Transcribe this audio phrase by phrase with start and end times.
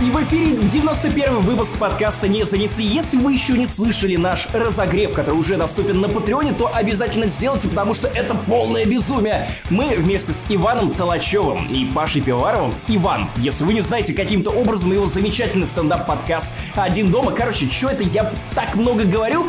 [0.00, 2.84] И в эфире 91 выпуск подкаста «Не занеси».
[2.84, 7.66] Если вы еще не слышали наш разогрев, который уже доступен на Патреоне, то обязательно сделайте,
[7.66, 9.48] потому что это полное безумие.
[9.70, 12.72] Мы вместе с Иваном Толачевым и Пашей Пиваровым.
[12.86, 17.32] Иван, если вы не знаете каким-то образом его замечательный стендап-подкаст «Один дома».
[17.32, 19.48] Короче, что это я так много говорю?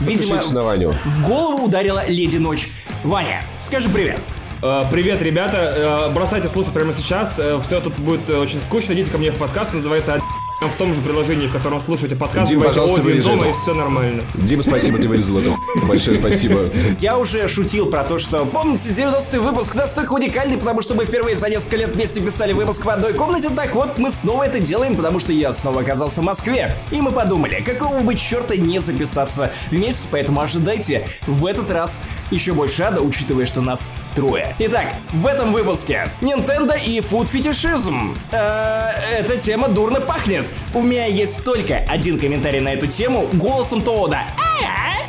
[0.00, 2.70] Видимо, в голову ударила Леди Ночь.
[3.04, 4.18] Ваня, скажи привет.
[4.62, 6.08] Э, Привет, ребята.
[6.10, 7.40] Э, Бросайте слушать прямо сейчас.
[7.62, 8.92] Все тут будет э, очень скучно.
[8.92, 9.72] Идите ко мне в подкаст.
[9.72, 10.20] Называется.
[10.68, 12.48] В том же приложении, в котором слушаете подкаст.
[12.48, 13.50] Дим, Вбивайте пожалуйста, «Один дома» это.
[13.50, 14.22] и все нормально.
[14.34, 15.54] Дима, спасибо, ты вырезал хуйню.
[15.88, 16.68] Большое спасибо.
[17.00, 21.36] Я уже шутил про то, что помните 90-й выпуск настолько уникальный, потому что мы впервые
[21.36, 23.48] за несколько лет вместе писали выпуск в одной комнате.
[23.48, 26.76] Так вот, мы снова это делаем, потому что я снова оказался в Москве.
[26.90, 32.00] И мы подумали, какого бы черта не записаться вместе, поэтому ожидайте в этот раз
[32.30, 34.54] еще больше ада, учитывая, что нас трое.
[34.58, 38.14] Итак, в этом выпуске Nintendo и фуд-фетишизм.
[38.30, 40.49] Э, Эта тема дурно пахнет.
[40.74, 44.24] У меня есть только один комментарий на эту тему голосом Тоода.
[44.36, 44.49] А-а-а.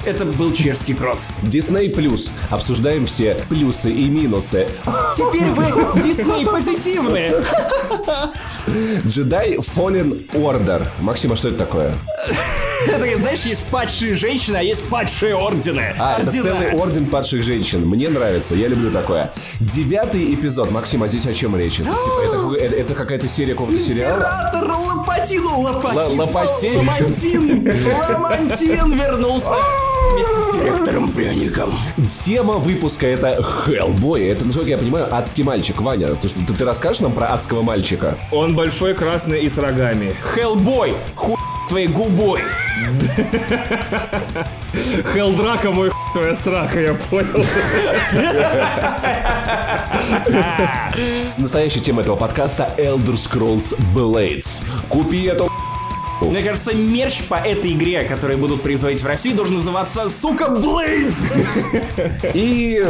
[0.03, 1.19] Это был чешский крот.
[1.43, 2.31] Disney Plus.
[2.49, 4.67] Обсуждаем все плюсы и минусы.
[5.15, 7.35] Теперь вы Дисней позитивные.
[9.05, 10.87] Jedi Fallen Order.
[11.01, 11.93] Максим, а что это такое?
[12.87, 15.93] Это, знаешь, есть падшие женщины, а есть падшие ордены.
[15.99, 16.43] А, это Ордена.
[16.43, 17.85] целый орден падших женщин.
[17.87, 19.31] Мне нравится, я люблю такое.
[19.59, 20.71] Девятый эпизод.
[20.71, 21.79] Максим, а здесь о чем речь?
[21.79, 24.15] Это, типа, это это- это какая-то серия какого-то сериала?
[24.15, 25.43] Император Лопатин.
[25.45, 26.77] Л- Лопатин.
[26.79, 27.67] Ламантин.
[27.93, 28.93] Ламантин
[29.41, 29.65] вернулся.
[30.13, 31.79] Вместе с директором пряником.
[32.11, 34.31] Тема выпуска это Hellboy.
[34.31, 35.81] Это, насколько я понимаю, адский мальчик.
[35.81, 38.17] Ваня, ты, ты, ты расскажешь нам про адского мальчика?
[38.31, 40.15] Он большой, красный и с рогами.
[40.21, 40.95] Хеллбой.
[41.15, 41.37] Хуй
[41.69, 42.41] твоей губой.
[45.13, 47.45] Хелдрака мой твоя срака, я понял.
[51.37, 54.63] Настоящая тема этого подкаста Elder Scrolls Blades.
[54.89, 55.49] Купи эту
[56.21, 61.13] Мне кажется, мерч по этой игре, которые будут производить в России, должен называться «Сука, Блейд».
[62.33, 62.83] И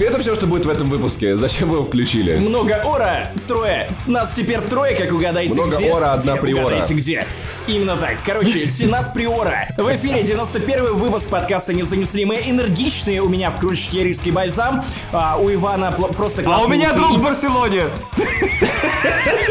[0.00, 1.36] это все, что будет в этом выпуске.
[1.36, 2.36] Зачем вы его включили?
[2.36, 3.88] Много ора, трое.
[4.06, 5.90] Нас теперь трое, как угадайте Много где.
[5.90, 6.66] ора, одна Где, приора.
[6.66, 7.26] Угадайте где.
[7.66, 8.16] Именно так.
[8.24, 9.68] Короче, Сенат Приора.
[9.78, 12.24] В эфире 91 выпуск подкаста «Не занесли».
[12.24, 13.22] Мы энергичные.
[13.22, 14.84] У меня в кружечке риски бальзам.
[15.12, 17.84] А у Ивана пл- просто А классные у меня друг в Барселоне.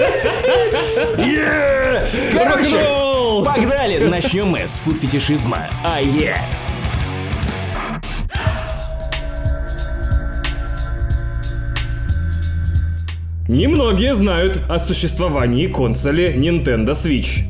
[1.17, 2.07] Yeah!
[2.33, 2.79] Короче,
[3.41, 3.53] Рок-н-ролл!
[3.55, 3.97] погнали.
[4.07, 5.67] Начнем мы с фуд-фетишизма.
[5.83, 6.37] А е.
[13.47, 17.43] Немногие знают о существовании консоли Nintendo Switch.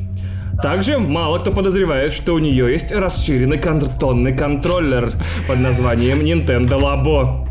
[0.60, 5.10] Также мало кто подозревает, что у нее есть расширенный картонный контроллер
[5.46, 7.48] под названием Nintendo Labo.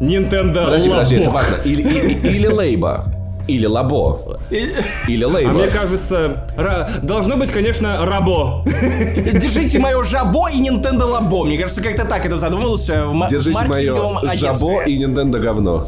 [0.00, 1.56] Nintendo Подожди, подожди, это важно.
[1.64, 3.21] Или, или, или Лейба.
[3.48, 4.38] Или Лабо.
[4.50, 5.50] Или Лейба.
[5.50, 8.62] А мне кажется, ра- должно быть, конечно, Рабо.
[8.64, 11.44] Держите мое жабо и Nintendo Labo.
[11.44, 15.86] Мне кажется, как-то так это задумывался в ма- Держите мое жабо и Nintendo говно.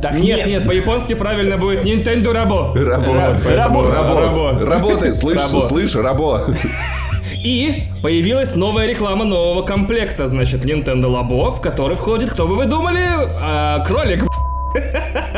[0.00, 2.74] Так, Нет, нет, по-японски правильно будет Nintendo Rabo.
[2.74, 3.14] Рабо.
[3.54, 3.90] Рабо.
[3.90, 4.20] Рабо.
[4.20, 4.52] Рабо.
[4.64, 5.60] Работай, слышь, Рабо.
[5.60, 6.40] слышь, рабо.
[7.44, 12.64] И появилась новая реклама нового комплекта, значит, Nintendo Labo, в который входит, кто бы вы
[12.66, 13.00] думали,
[13.42, 14.24] А, кролик.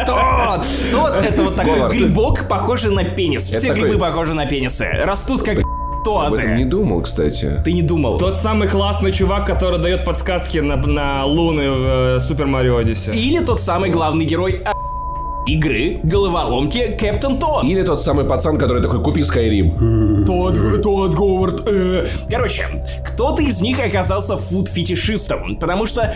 [0.07, 0.65] Тот!
[0.93, 1.93] Тот это вот такой Говард.
[1.95, 3.45] грибок, похожий на пенис.
[3.45, 4.89] Все грибы похожи на пенисы.
[5.05, 5.59] Растут как
[6.07, 7.61] Об этом не думал, кстати.
[7.65, 8.17] Ты не думал.
[8.19, 13.13] Тот самый классный чувак, который дает подсказки на, на луны в Супер Марио Одиссе.
[13.13, 14.73] Или тот самый главный герой а-
[15.47, 17.65] игры головоломки Кэптон Тот.
[17.65, 20.25] Или тот самый пацан, который такой, купи Skyrim.
[20.25, 21.67] Тот, тот, Говард.
[21.67, 22.07] э.
[22.31, 22.65] Короче,
[23.05, 26.15] кто-то из них оказался фуд-фетишистом, потому что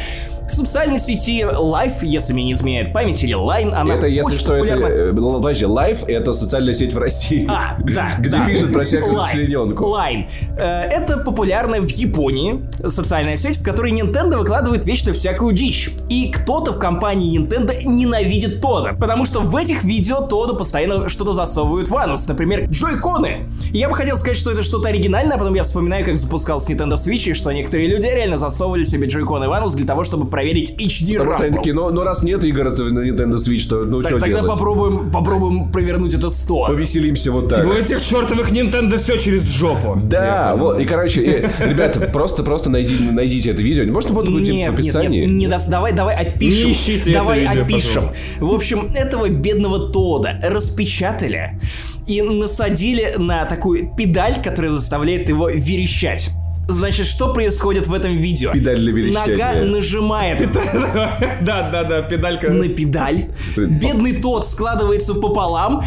[0.50, 4.55] в социальной сети Life, если мне не изменяет память, или Line, она Это, если что,
[4.55, 4.75] это...
[4.75, 4.87] популярна.
[4.94, 7.47] э, Подожди, Live— это социальная сеть в России.
[7.49, 8.47] А, да, Где да.
[8.47, 9.84] пишут про всякую Line, члененку.
[9.84, 10.27] Line.
[10.56, 15.91] Э, Это популярная в Японии социальная сеть, в которой Nintendo выкладывает вечно всякую дичь.
[16.09, 21.32] И кто-то в компании Nintendo ненавидит Тода, потому что в этих видео Тода постоянно что-то
[21.32, 22.26] засовывают в анус.
[22.26, 23.47] Например, джойконы.
[23.73, 26.94] Я бы хотел сказать, что это что-то оригинальное, а потом я вспоминаю, как запускался Nintendo
[26.94, 30.75] Switch, и что некоторые люди реально засовывали себе джойконы в анус для того, чтобы проверить
[30.78, 34.20] HD такие, ну, ну раз нет игр то на Nintendo Switch, то ну Так, что
[34.20, 34.46] тогда делать?
[34.46, 36.66] попробуем, попробуем провернуть это 100.
[36.69, 37.66] Повеселимся вот так.
[37.66, 40.00] У этих чертовых Nintendo все через жопу.
[40.02, 43.84] Да, вот, и короче, э, ребята, просто, просто найди- найдите это видео.
[43.92, 45.20] Можно будет будет в описании?
[45.20, 46.66] Нет, нет, не даст, давай, давай опишем.
[46.66, 47.94] Не ищите давай это видео, опишем.
[47.94, 48.19] пожалуйста.
[48.40, 51.60] В общем, этого бедного Тода распечатали
[52.06, 56.31] и насадили на такую педаль, которая заставляет его верещать.
[56.70, 58.52] Значит, что происходит в этом видео?
[58.52, 59.37] Педаль для верещания.
[59.37, 60.50] Нога нажимает
[61.40, 62.50] Да, да, да, педалька.
[62.50, 63.26] на педаль.
[63.56, 65.84] Бедный тот складывается пополам.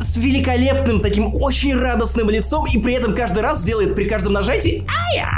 [0.00, 4.86] с великолепным таким очень радостным лицом и при этом каждый раз делает при каждом нажатии
[4.86, 5.28] «Ая!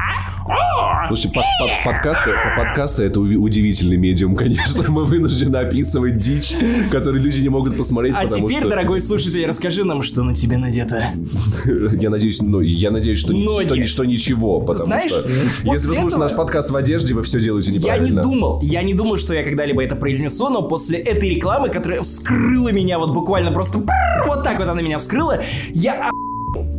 [1.08, 4.84] Слушайте, под, под, подкасты, по- подкасты это удивительный медиум, конечно.
[4.88, 6.54] Мы вынуждены описывать дичь,
[6.90, 8.68] которую люди не могут посмотреть, А теперь, что...
[8.70, 11.04] дорогой слушатель, расскажи нам, что на тебе надето.
[12.00, 15.24] Я надеюсь, ну, я надеюсь, что, что, что ничего, потому Знаешь, что
[15.64, 18.16] если вы слушаете наш подкаст в одежде, вы все делаете Я неправильно.
[18.18, 22.02] не думал, я не думал, что я когда-либо это произнесу, но после этой рекламы, которая
[22.02, 23.78] вскрыла меня вот буквально просто
[24.26, 26.10] вот так вот она меня вскрыла, я.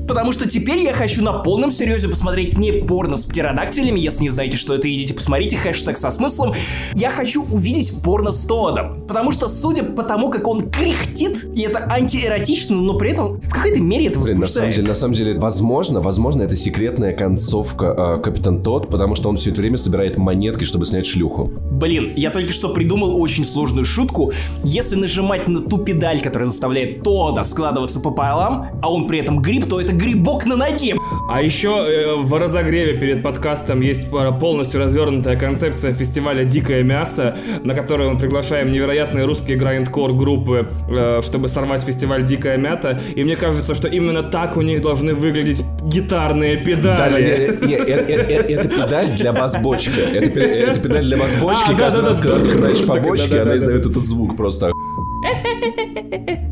[0.08, 4.30] Потому что теперь я хочу на полном серьезе посмотреть не порно с птеродактилями, если не
[4.30, 6.54] знаете, что это, идите посмотрите, хэштег со смыслом.
[6.94, 9.06] Я хочу увидеть порно с Тодом.
[9.08, 13.50] Потому что, судя по тому, как он кряхтит, и это антиэротично, но при этом в
[13.50, 18.18] какой-то мере это Блин, на самом деле, на самом деле, возможно, возможно, это секретная концовка
[18.18, 21.52] э, Капитан Тот, потому что он все это время собирает монетки, чтобы снять шлюху.
[21.82, 24.32] Блин, я только что придумал очень сложную шутку.
[24.64, 29.66] Если нажимать на ту педаль, которая заставляет Тода складываться пополам, а он при этом гриб,
[29.68, 30.96] то это грибок на ноге.
[31.28, 37.36] А еще э, в разогреве перед подкастом есть э, полностью развернутая концепция фестиваля «Дикое мясо»,
[37.64, 43.02] на который мы приглашаем невероятные русские грайндкор группы, э, чтобы сорвать фестиваль «Дикая мята».
[43.16, 47.58] И мне кажется, что именно так у них должны выглядеть гитарные Да, педали.
[47.62, 50.00] не, не, э- э- э- это педаль для бас-бочки.
[50.14, 51.71] Это, это педаль для бас-бочки.
[51.72, 52.10] А, и каждый да-да-да.
[52.10, 53.42] раз, когда ты да-да-да-да.
[53.42, 54.72] она издает этот звук просто.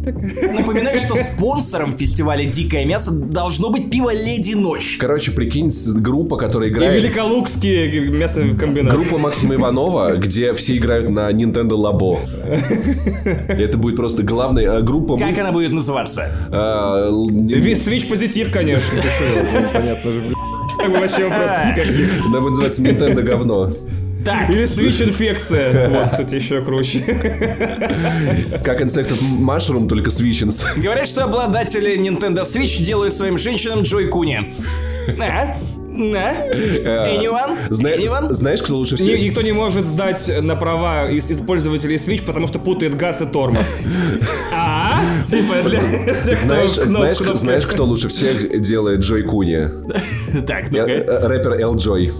[0.10, 4.98] Напоминаю, что спонсором фестиваля «Дикое мясо» должно быть пиво «Леди Ночь».
[5.00, 7.04] Короче, прикинь, группа, которая И играет...
[7.04, 8.96] великолукские мясокомбинаты.
[8.96, 12.18] Группа Максима Иванова, где все играют на Nintendo Labo.
[13.50, 15.18] И Это будет просто главная э, группа...
[15.18, 16.32] Как она будет называться?
[17.32, 19.00] Весь свич позитив, конечно.
[19.74, 20.22] Понятно же,
[20.88, 22.26] бы вообще вопросов никаких.
[22.26, 23.72] Она будет называться Nintendo говно.
[24.30, 25.90] Так, Или свич инфекция.
[26.00, 27.00] Вот, кстати, еще круче.
[28.64, 30.64] Как Insected Mushroom, только Switchins.
[30.82, 34.54] говорят, что обладатели Nintendo Switch делают своим женщинам Джой Куни.
[35.20, 35.56] А?
[36.02, 36.48] А?
[37.10, 37.58] Anyone?
[37.72, 38.32] Зна- Anyone?
[38.34, 39.20] Знаешь, кто лучше Ни- всех?
[39.20, 43.26] Никто не может сдать на права из из пользователей Switch, потому что путает газ и
[43.26, 43.82] тормоз.
[44.54, 45.02] А?
[45.28, 45.80] Типа для
[46.22, 49.68] тех, кто Знаешь, знаешь, кто- кнопки- знаешь, кто лучше всех делает Джой Куни?
[50.46, 52.14] Так, э, Рэпер Эл Джой.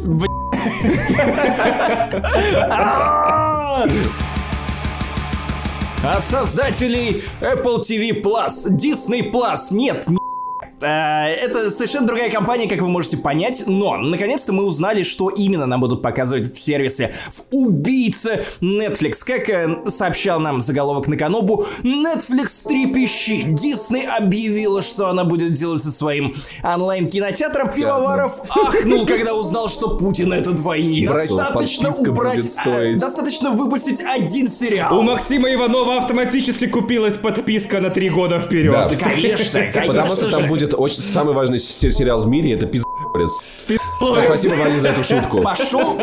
[6.04, 10.29] От создателей Apple TV Plus, Disney Plus, нет, не А,
[10.82, 15.82] Это совершенно другая компания, как вы можете понять, но наконец-то мы узнали, что именно нам
[15.82, 19.24] будут показывать в сервисе в убийце Netflix.
[19.26, 23.46] Как э, сообщал нам заголовок на Канобу, Netflix трепещи.
[23.48, 27.72] Disney объявила, что она будет делать со своим онлайн-кинотеатром.
[27.72, 31.10] Пивоваров ахнул, когда узнал, что Путин это двойник.
[31.10, 34.98] Достаточно убрать, будет э, достаточно выпустить один сериал.
[34.98, 38.72] У Максима Иванова автоматически купилась подписка на три года вперед.
[38.72, 38.90] Да.
[39.00, 40.69] Конечно, конечно Потому что там же.
[40.70, 42.86] Будет очень самый важный се- сериал в мире, это пиздец.
[44.26, 45.42] Спасибо, Ваня, за эту шутку.
[45.42, 46.00] Пошел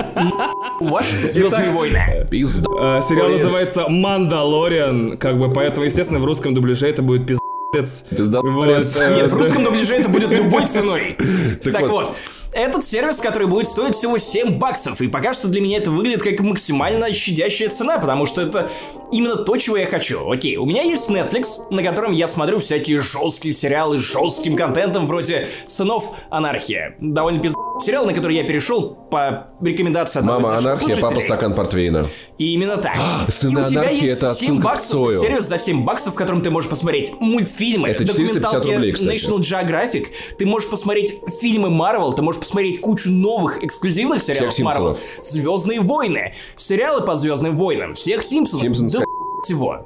[0.80, 2.26] ваши Звездные войны.
[2.30, 2.98] Пизда.
[2.98, 8.04] Э, Сериал называется «Мандалориан», как бы, поэтому, естественно, в русском дубляже это будет пиздец.
[8.10, 8.40] Пизда.
[8.42, 11.16] Вот, э, Нет, в русском дубляже это будет любой ценой.
[11.62, 11.90] Так Так вот.
[12.08, 12.16] вот,
[12.56, 16.22] этот сервис, который будет стоить всего 7 баксов, и пока что для меня это выглядит
[16.22, 18.70] как максимально щадящая цена, потому что это
[19.12, 20.30] именно то, чего я хочу.
[20.30, 25.06] Окей, у меня есть Netflix, на котором я смотрю всякие жесткие сериалы с жестким контентом,
[25.06, 26.96] вроде «Сынов Анархия».
[26.98, 27.55] Довольно пиз...
[27.80, 32.06] сериал, на который я перешел по рекомендации одного Мама из наших анархия, папа стакан портвейна.
[32.38, 32.96] И именно так.
[33.28, 35.20] Сыны и у тебя анархии есть это 7 отсылка к баксов, Цою.
[35.20, 39.14] сервис за 7 баксов, в котором ты можешь посмотреть мультфильмы, Это 450 документалки рублей, кстати.
[39.14, 40.06] National Geographic,
[40.38, 44.98] ты можешь посмотреть фильмы Marvel, ты можешь посмотреть кучу новых эксклюзивных сериалов Всех Marvel, Симпсонов.
[45.22, 49.04] Звездные войны, сериалы по Звездным войнам, всех Симпсонов, Симпсонс, да
[49.42, 49.84] всего.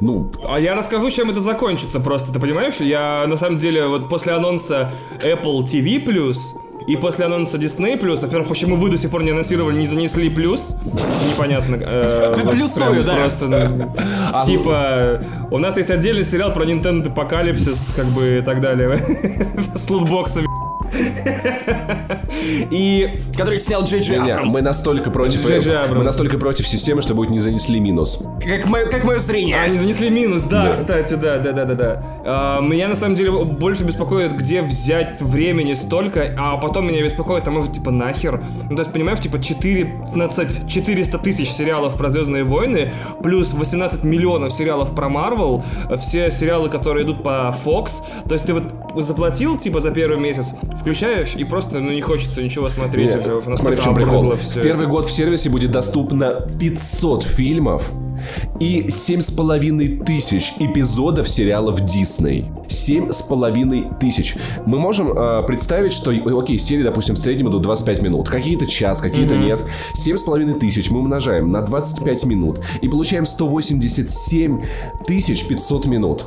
[0.00, 2.80] Ну, А я расскажу, чем это закончится просто, ты понимаешь?
[2.80, 4.90] Я, на самом деле, вот после анонса
[5.22, 6.34] Apple TV+,
[6.86, 10.76] и после анонса Disney+, во-первых, почему вы до сих пор не анонсировали, не занесли плюс,
[11.30, 11.78] непонятно.
[11.80, 13.14] э, Плюсую, да.
[13.16, 13.92] Просто, ну,
[14.46, 18.98] типа, у нас есть отдельный сериал про Nintendo Apocalypse, как бы, и так далее.
[19.74, 20.46] С лутбоксами.
[22.70, 24.52] И Который снял Джей Джей не, Абрамс.
[24.52, 25.96] мы настолько против, Джей Джей Абрамс.
[25.96, 28.22] мы настолько против системы, что будет не занесли минус.
[28.46, 29.56] Как мое, как мое зрение.
[29.56, 32.02] А, они занесли минус, да, кстати, да, да, да, да, да.
[32.26, 37.48] А, меня на самом деле больше беспокоит, где взять времени столько, а потом меня беспокоит,
[37.48, 38.42] а может, типа, нахер.
[38.68, 42.92] Ну, то есть, понимаешь, типа, 14, 400 тысяч сериалов про Звездные войны,
[43.22, 45.64] плюс 18 миллионов сериалов про Марвел,
[45.96, 48.02] все сериалы, которые идут по Fox.
[48.28, 48.64] То есть, ты вот
[48.96, 53.34] заплатил, типа, за первый месяц, включаешь и просто, ну, не хочется ничего смотреть Нет, уже,
[53.36, 54.18] уже смотри, чем прикол.
[54.18, 54.62] обрыдло все.
[54.62, 57.90] первый год в сервисе будет доступно 500 фильмов
[58.58, 62.50] и 7,5 тысяч эпизодов сериалов Дисней.
[62.68, 64.36] 7,5 тысяч.
[64.66, 68.28] Мы можем э, представить, что, окей, серии, допустим, в среднем идут 25 минут.
[68.28, 69.64] Какие-то час, какие-то нет.
[69.94, 74.62] 7,5 тысяч мы умножаем на 25 минут и получаем 187
[75.06, 76.26] тысяч 500 минут.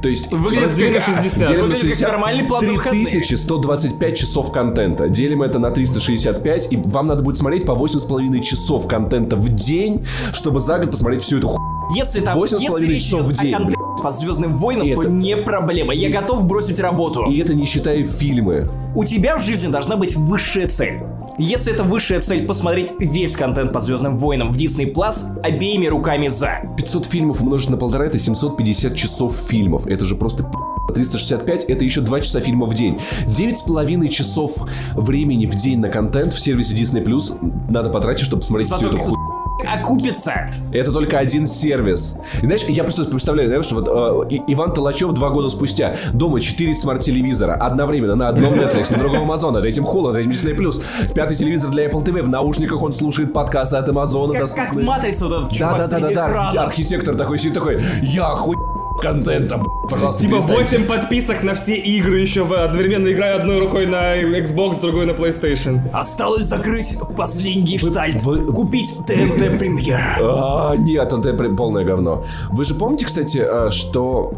[0.00, 1.48] То есть Выглядит как, 60.
[1.48, 3.06] делим на Выглядит 60, нормальный план на выходные.
[3.06, 5.08] 3125 часов контента.
[5.08, 10.04] Делим это на 365, и вам надо будет смотреть по 8,5 часов контента в день,
[10.32, 11.58] чтобы за год посмотреть всю эту ху...
[11.94, 14.86] Если там, Восемь с если половиной речь часов в день, о контенте по Звездным войнам,
[14.86, 15.92] И то это- не проблема.
[15.94, 17.24] Я готов бросить работу.
[17.30, 18.70] И это не считая фильмы.
[18.94, 21.00] У тебя в жизни должна быть высшая цель.
[21.38, 26.28] Если это высшая цель посмотреть весь контент по Звездным войнам в Disney Plus, обеими руками
[26.28, 26.62] за.
[26.76, 29.86] 500 фильмов умножить на полтора это 750 часов фильмов.
[29.86, 30.94] Это же просто пи***.
[30.94, 32.98] 365 это еще 2 часа фильма в день.
[33.26, 37.34] 9,5 часов времени в день на контент в сервисе Disney Plus
[37.70, 39.21] надо потратить, чтобы посмотреть всю Зато эту хуйню.
[39.64, 40.50] Окупится.
[40.72, 42.18] Это только один сервис.
[42.40, 45.94] И знаешь, я просто представляю, знаешь, что вот э, Иван Толачев два года спустя.
[46.12, 47.54] Дома 4 смарт-телевизора.
[47.54, 51.14] Одновременно на одном Netflix, на другом Amazon, на третьем Hulu, на третьем Disney+.
[51.14, 52.22] Пятый телевизор для Apple TV.
[52.22, 54.32] В наушниках он слушает подкасты от Amazon.
[54.32, 56.56] Как, как в Матрице вот этот чувак среди да экранов.
[56.56, 58.56] Архитектор такой сидит такой, я хуй
[59.00, 60.62] контента, пожалуйста, Типа перестаньте».
[60.78, 65.12] 8 подписок на все игры еще в- одновременно играю одной рукой на Xbox, другой на
[65.12, 65.80] PlayStation.
[65.92, 68.22] Осталось закрыть последний штальт.
[68.22, 70.00] вы- Купить ТНТ Премьер.
[70.20, 72.24] А, нет, при- полное говно.
[72.50, 74.34] Вы же помните, кстати, э, что,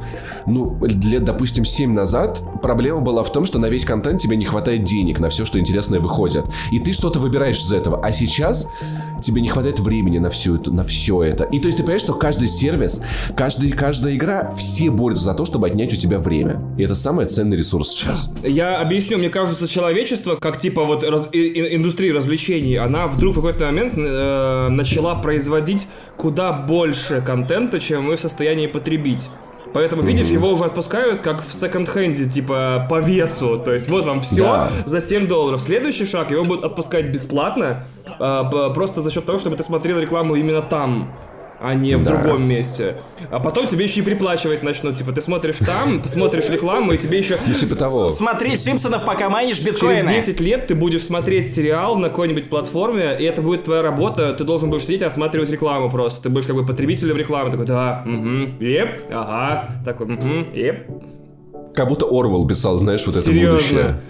[0.46, 4.44] ну, лет, допустим, 7 назад проблема была в том, что на весь контент тебе не
[4.44, 6.44] хватает денег на все, что интересное выходит.
[6.70, 8.00] И ты что-то выбираешь из этого.
[8.04, 8.68] А сейчас
[9.22, 11.44] тебе не хватает времени на всю эту, на все это.
[11.44, 13.02] И то есть ты понимаешь, что каждый сервис,
[13.36, 16.60] каждый, каждая игра, все борются за то, чтобы отнять у тебя время.
[16.78, 18.30] И это самый ценный ресурс сейчас.
[18.42, 23.32] Я объясню, мне кажется, человечество, как типа вот раз- и- и- индустрия развлечений, она вдруг
[23.32, 29.30] в какой-то момент э, начала производить куда больше контента, чем мы в состоянии потребить.
[29.74, 33.58] Поэтому, видишь, его уже отпускают как в секонд-хенде, типа по весу.
[33.58, 34.70] То есть вот вам все Да.
[34.86, 35.60] за 7 долларов.
[35.60, 37.86] Следующий шаг, его будут отпускать бесплатно,
[38.18, 41.12] п- просто за счет того, чтобы ты смотрел рекламу именно там
[41.64, 42.16] а не в Да.
[42.22, 42.96] другом месте.
[43.30, 44.96] А потом тебе еще и приплачивать начнут.
[44.96, 48.10] Типа, ты смотришь там, смотришь рекламу, и тебе еще Ну, типа того.
[48.10, 50.06] Смотри, Симпсонов пока майнишь Через биткоины.
[50.06, 54.44] 10 лет ты будешь смотреть сериал на какой-нибудь платформе, и это будет твоя работа, ты
[54.44, 56.24] должен будешь сидеть и отсматривать рекламу просто.
[56.24, 60.86] Ты будешь как бы потребителем рекламы, такой, да, угу, еп, ага, такой, угу, еп.
[61.74, 63.52] Как будто Орвел писал, знаешь, вот это Серьезно?
[63.56, 64.00] будущее.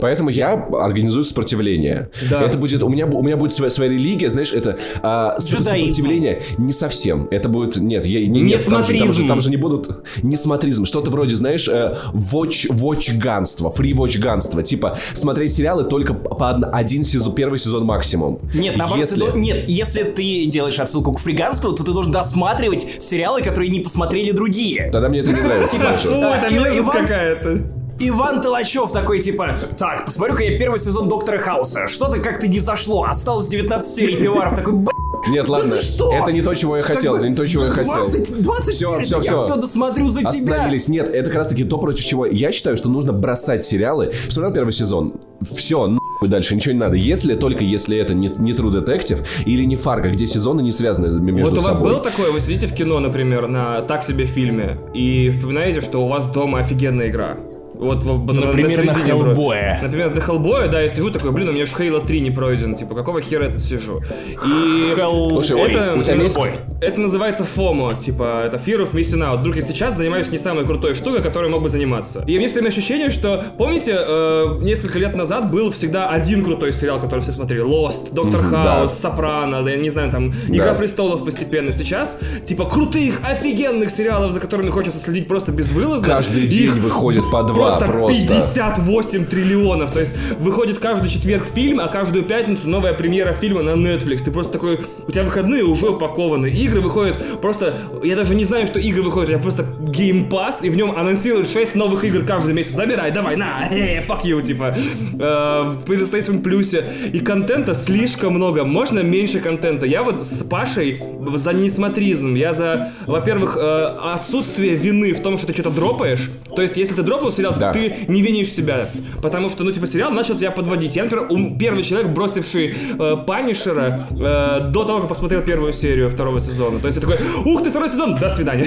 [0.00, 2.10] Поэтому я организую сопротивление.
[2.30, 2.42] Да.
[2.42, 6.72] Это будет, у меня, у меня будет своя, своя религия, знаешь, это а, сопротивление не
[6.72, 7.28] совсем.
[7.30, 9.88] Это будет, нет, я, не, Не нет, там, же, там, же, там же не будут,
[10.22, 16.64] не смотризм, что-то вроде, знаешь, э, watch, watch-ганство, free-watch-ганство, типа смотреть сериалы только по од-
[16.72, 18.40] один сезон, первый сезон максимум.
[18.54, 22.12] Нет, наоборот, ты Если- до- нет, если ты делаешь отсылку к фриганству, то ты должен
[22.12, 24.90] досматривать сериалы, которые не посмотрели другие.
[24.92, 25.76] Тогда мне это не нравится.
[25.76, 26.10] Фу.
[26.20, 27.80] Да, это мерзость какая-то.
[28.02, 31.86] Иван Толачев такой, типа, так, посмотрю-ка я первый сезон Доктора Хауса.
[31.86, 33.04] Что-то как-то не зашло.
[33.04, 34.56] Осталось 19 серий пиваров.
[34.56, 36.10] Такой, «Б***ь, Нет, ладно, ты что?
[36.14, 37.96] это не то, чего я как хотел, бы это не то, чего я хотел.
[38.08, 39.36] 20, 20 Всё, серий, всё, да всё.
[39.36, 40.30] я все досмотрю за тебя.
[40.30, 40.88] Остановились.
[40.88, 44.12] Нет, это как раз таки то, против чего я считаю, что нужно бросать сериалы.
[44.30, 45.20] Смотрел первый сезон.
[45.54, 45.98] Все,
[46.28, 46.96] дальше, ничего не надо.
[46.96, 51.20] Если, только если это не, не True Detective или не Фарго, где сезоны не связаны
[51.20, 51.92] между Вот у вас собой.
[51.92, 56.08] было такое, вы сидите в кино, например, на так себе фильме, и вспоминаете, что у
[56.08, 57.36] вас дома офигенная игра.
[57.80, 59.10] Вот, в- вот Например, на вроде.
[59.10, 59.82] Hellboy.
[59.82, 62.74] Например, на Хеллбоя, да, я сижу такой, блин, у меня же Хейла 3 не пройден,
[62.74, 64.00] типа, какого хера я тут сижу?
[64.44, 68.82] И Hell- Слушай, ой, это, у тебя есть- ой, это называется FOMO, типа, это Fear
[68.82, 69.38] of Missing Out.
[69.40, 72.22] Вдруг я сейчас занимаюсь не самой крутой штукой, которой мог бы заниматься.
[72.26, 76.44] И у меня все время ощущение, что, помните, э, несколько лет назад был всегда один
[76.44, 77.64] крутой сериал, который все смотрели.
[77.64, 78.92] Lost, Доктор Хаус.
[78.92, 80.74] Сопрано, да, я не знаю, там, Игра Да.
[80.74, 81.72] престолов постепенно.
[81.72, 86.08] Сейчас, типа, крутых, офигенных сериалов, за которыми хочется следить просто безвылазно.
[86.08, 88.16] Каждый день выходит по два просто, просто.
[88.16, 89.92] 58 триллионов.
[89.92, 94.24] То есть выходит каждый четверг фильм, а каждую пятницу новая премьера фильма на Netflix.
[94.24, 96.46] Ты просто такой, у тебя выходные уже упакованы.
[96.46, 100.70] Игры выходят просто, я даже не знаю, что игры выходят, я просто Game Pass, и
[100.70, 102.72] в нем анонсируют 6 новых игр каждый месяц.
[102.72, 104.74] Забирай, давай, на, э, fuck you, типа.
[105.18, 106.82] Э, в PlayStation Plus.
[107.12, 108.64] И контента слишком много.
[108.64, 109.86] Можно меньше контента.
[109.86, 111.00] Я вот с Пашей
[111.34, 112.34] за несмотризм.
[112.34, 116.30] Я за, во-первых, э, отсутствие вины в том, что ты что-то дропаешь.
[116.54, 117.72] То есть, если ты дропнул сериал, Да.
[117.72, 118.88] ты не винишь себя.
[119.22, 120.96] Потому что, ну, типа, сериал начал тебя подводить.
[120.96, 126.08] Я, например, ум- первый человек, бросивший э, Панишера э, до того, как посмотрел первую серию
[126.08, 126.78] второго сезона.
[126.80, 128.64] То есть я такой, ух ты, второй сезон, до свидания.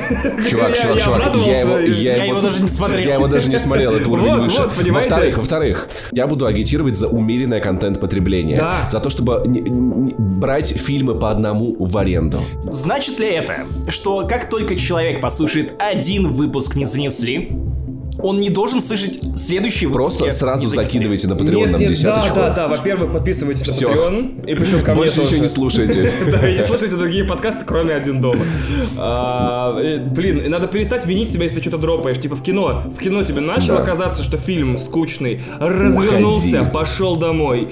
[0.49, 2.99] Чувак, я, чувак, я чувак, я его, и- Я его даже не смотрел.
[3.07, 4.61] Я его даже не смотрел, это уровень Вот, выше.
[4.63, 5.09] вот, понимаете?
[5.09, 8.57] Во-вторых, во-вторых, я буду агитировать за умеренное контент-потребление.
[8.57, 8.75] Да.
[8.91, 12.39] За то, чтобы не- не- брать фильмы по одному в аренду.
[12.71, 17.49] Значит ли это, что как только человек послушает один выпуск не занесли,
[18.19, 20.17] он не должен слышать следующий выпуск?
[20.19, 22.35] Просто сразу закидывайте на Patreon Нет, нам нет, да, десяточку.
[22.35, 22.67] да, да.
[22.67, 23.89] Во-первых, подписывайтесь Всё.
[23.89, 24.45] на Patreon.
[24.51, 25.27] И причем ко мне Больше тоже.
[25.29, 26.11] ничего не слушайте.
[26.31, 28.41] Да, и не слушайте другие подкасты, кроме «Один дома».
[28.97, 32.19] А, э, Блин, надо перестать винить себя, если ты что-то дропаешь.
[32.19, 32.83] Типа в кино.
[32.95, 33.85] В кино тебе начало Да.
[33.85, 35.41] казаться, что фильм скучный.
[35.59, 36.71] Развернулся, Уходи.
[36.71, 37.67] пошел домой.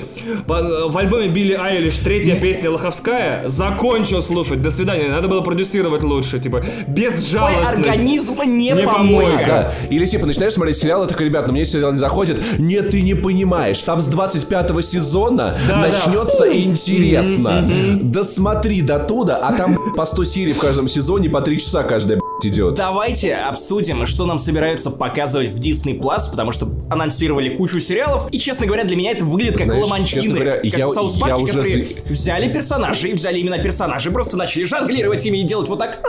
[0.47, 3.47] По- В альбоме Билли Айлиш третья песня Лоховская.
[3.47, 4.61] Закончил слушать.
[4.61, 5.09] До свидания.
[5.09, 6.39] Надо было продюсировать лучше.
[6.39, 7.73] Типа, Твой безжалостность.
[7.87, 9.73] организм не, Не помойка.
[9.89, 12.41] Или типа начинаешь смотреть сериал, и такой, ребят, ну мне сериал не заходит.
[12.57, 13.79] Нет, ты не понимаешь.
[13.79, 17.69] Там с 25 сезона Да, начнется интересно.
[18.01, 22.19] Досмотри до туда, а там по 100 серий в каждом сезоне, по 3 часа каждая
[22.43, 22.75] идет.
[22.75, 28.39] Давайте обсудим, что нам собираются показывать в Disney Plus, потому что анонсировали кучу сериалов, и,
[28.39, 31.15] честно говоря, для меня это выглядит как Знаешь, ламантины, честно говоря, как я- в South
[31.15, 35.69] я Парке, уже которые взяли персонажей, взяли именно персонажей, просто начали жонглировать ими и делать
[35.69, 35.99] вот так...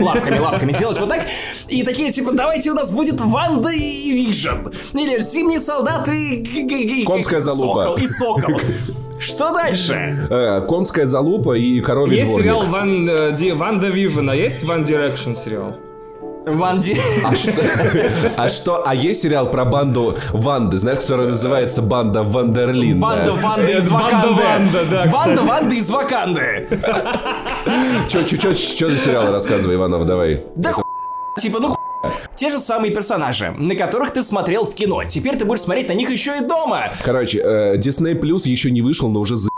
[0.00, 1.22] Лапками, лапками делать вот так.
[1.68, 4.68] И такие, типа, давайте у нас будет Ванда и Вижн.
[4.92, 6.44] Или Зимние солдаты...
[6.44, 7.82] г- Конская залупа.
[7.84, 8.60] Сокол и Сокол.
[9.18, 10.26] Что дальше?
[10.28, 12.42] Э, конская залупа и коровий Есть дворник.
[12.44, 15.76] сериал Ван, э, Ди- WandaVision, а есть One Direction сериал?
[16.46, 16.96] Ванди...
[17.24, 17.52] А что?
[18.36, 18.82] А что?
[18.86, 23.00] А есть сериал про банду Ванды, знаешь, которая называется Банда Вандерлин.
[23.00, 24.42] Банда Ванды из Банда Ваканды.
[24.42, 25.26] Ванда, да, кстати.
[25.26, 26.68] Банда Ванды из Ваканды.
[28.08, 30.42] Че, че, че, че за сериал рассказывай, Иванов, давай.
[30.54, 30.82] Да ху...
[31.40, 31.78] Типа, ну ху...
[32.36, 35.04] Те же самые персонажи, на которых ты смотрел в кино.
[35.04, 36.90] Теперь ты будешь смотреть на них еще и дома.
[37.02, 39.48] Короче, э, Disney Plus еще не вышел, но уже за...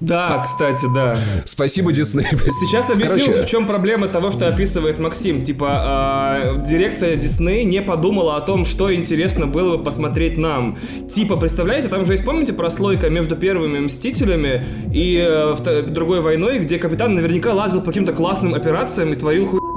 [0.00, 1.16] Да, кстати, да.
[1.44, 2.24] Спасибо, Disney.
[2.50, 5.42] Сейчас объясню, Короче, в чем проблема того, что описывает Максим.
[5.42, 10.78] Типа, э, дирекция Дисней не подумала о том, что интересно было бы посмотреть нам.
[11.08, 14.62] Типа, представляете, там же есть, помните, прослойка между первыми Мстителями
[14.92, 19.67] и э, другой войной, где капитан наверняка лазил по каким-то классным операциям и творил хуй...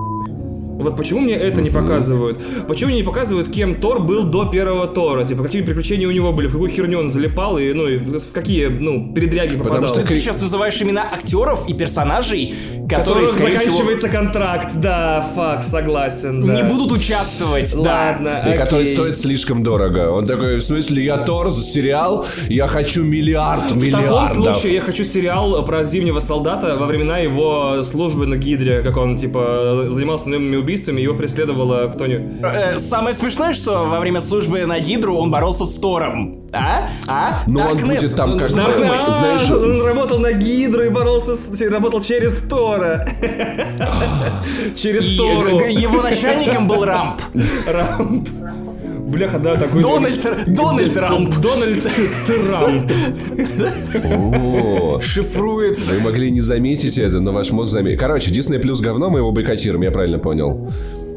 [0.81, 2.39] Вот почему мне это не показывают?
[2.67, 5.23] Почему мне не показывают, кем Тор был до первого Тора?
[5.23, 8.31] Типа, какие приключения у него были, в какую херню он залипал и, ну, и в
[8.33, 9.87] какие, ну, передряги попадал.
[9.87, 12.53] что Ты сейчас называешь имена актеров и персонажей,
[12.89, 14.71] которые, скорее заканчивается контракт.
[14.75, 16.41] Да, факт, согласен.
[16.41, 16.53] всего, да.
[16.55, 17.73] не будут участвовать.
[17.75, 18.11] да.
[18.11, 18.93] Ладно, И который окей.
[18.95, 20.11] стоит слишком дорого.
[20.11, 25.03] Он такой, в смысле, я Тор, сериал, я хочу миллиард В таком случае я хочу
[25.03, 30.57] сериал про зимнего солдата во времена его службы на Гидре, как он, типа, занимался наемными
[30.57, 32.41] убийствами, его преследовала кто-нибудь.
[32.41, 36.41] Э, Самое смешное, что во время службы на Гидру он боролся с Тором.
[36.53, 36.89] А?
[37.07, 37.43] А?
[37.47, 39.03] Ну, он будет там каждый нужно раз, думать.
[39.07, 41.61] А, знаешь, он работал на Гидру и боролся с...
[41.69, 43.07] работал через Тора.
[44.75, 45.59] Через Тору.
[45.59, 47.21] его начальником был Рамп.
[47.67, 48.27] Рамп.
[49.11, 49.81] Бляха, да, такой...
[49.81, 51.35] Дональд, Дональд Рамп.
[51.37, 51.87] Дональд
[52.25, 52.91] Трамп.
[54.05, 55.93] О, Шифруется.
[55.93, 57.99] Вы могли не заметить это, но ваш мозг заметил.
[57.99, 60.71] Короче, Disney плюс говно, мы его бойкотируем, я правильно понял.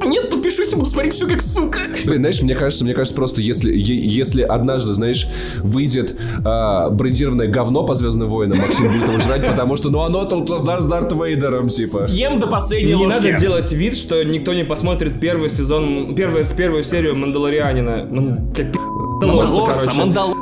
[0.05, 1.79] Нет, подпишусь и буду смотреть все как сука.
[2.05, 5.27] Блин, знаешь, мне кажется, мне кажется, просто если, если однажды, знаешь,
[5.63, 10.25] выйдет а, брендированное говно по Звездным войнам, Максим будет его жрать, потому что, ну, оно
[10.25, 11.99] тут с Дар- с Дарт Вейдером, типа.
[12.07, 13.17] Съем до последней Не ложки.
[13.23, 18.07] надо делать вид, что никто не посмотрит первый сезон, первую, первую серию Мандалорианина.
[18.11, 19.99] Ман- как пи***, Мандалорца, Мандалорца, короче.
[19.99, 20.35] Мандал...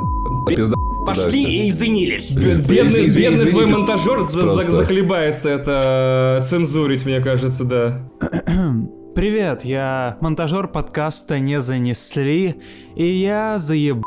[0.48, 0.74] Пизда.
[1.06, 2.30] Пошли и извинились.
[2.32, 7.64] Бедный, Извини, бедный извини, твой пи***, монтажер за- за- захлебается это э, цензурить, мне кажется,
[7.64, 8.08] да.
[9.14, 12.54] Привет, я монтажер подкаста «Не занесли»,
[12.96, 14.06] и я заебался.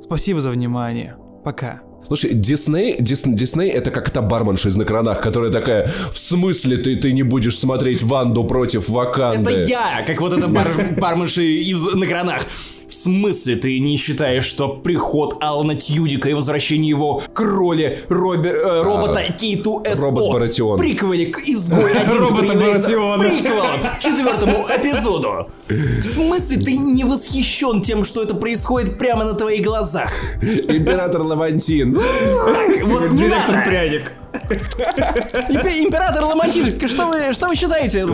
[0.00, 1.16] Спасибо за внимание.
[1.44, 1.82] Пока.
[2.06, 6.78] Слушай, Дисней, Дис- Дисней это как та барменша из на кранах, которая такая, в смысле
[6.78, 9.50] ты, ты не будешь смотреть Ванду против Ваканды?
[9.50, 12.42] Это я, как вот эта бар барменша из на кранах.
[12.90, 18.56] В смысле ты не считаешь, что приход Алана Тьюдика и возвращение его к роли Робер-
[18.56, 20.78] э, робота Кейту СО робот Баратион.
[20.78, 23.22] приквеле к изгой Робота Баратиона.
[23.22, 25.48] приквелом к четвертому эпизоду?
[25.68, 30.10] В смысле ты не восхищен тем, что это происходит прямо на твоих глазах?
[30.42, 31.92] Император Лавантин.
[31.92, 34.12] Директор пряник.
[34.32, 38.06] Импе- Император Ламатин, что вы, что вы считаете?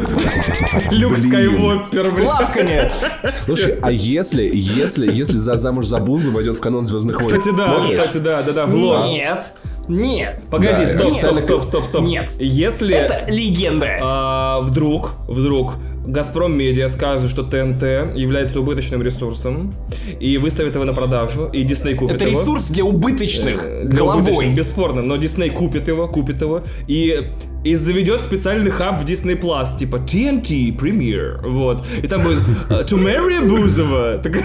[0.92, 2.26] Люк Скайуокер, блин.
[2.26, 2.90] Лапками.
[3.38, 7.38] Слушай, а если, если, если за замуж за Бузу войдет в канон Звездных войн?
[7.38, 8.74] Кстати, да, кстати, да, да, да, в.
[9.09, 9.52] Нет.
[9.88, 10.42] Нет.
[10.50, 12.02] Погоди, Да, стоп, стоп, стоп, стоп, стоп.
[12.05, 12.29] Нет.
[12.40, 13.98] Если Это легенда.
[14.02, 15.74] а, вдруг, вдруг
[16.07, 19.75] Газпром Медиа скажет, что ТНТ является убыточным ресурсом
[20.21, 22.40] и выставит его на продажу, и Дисней купит Это его.
[22.40, 23.64] ресурс для убыточных.
[23.64, 24.23] Э, Для головой.
[24.23, 27.29] убыточных, бесспорно, но Дисней купит его, купит его и
[27.66, 31.85] и заведет специальный хаб в Disney Plus, типа TNT Premier, вот.
[32.02, 32.38] И там будет
[32.70, 34.18] э, To Marry Бузова.
[34.18, 34.37] Так,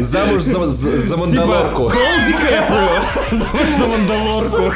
[0.00, 1.88] Замуж за, за, за Типа Мандалорку.
[1.88, 3.00] Кол Ди Кэприо.
[3.30, 4.72] Замуж за Мандалорку.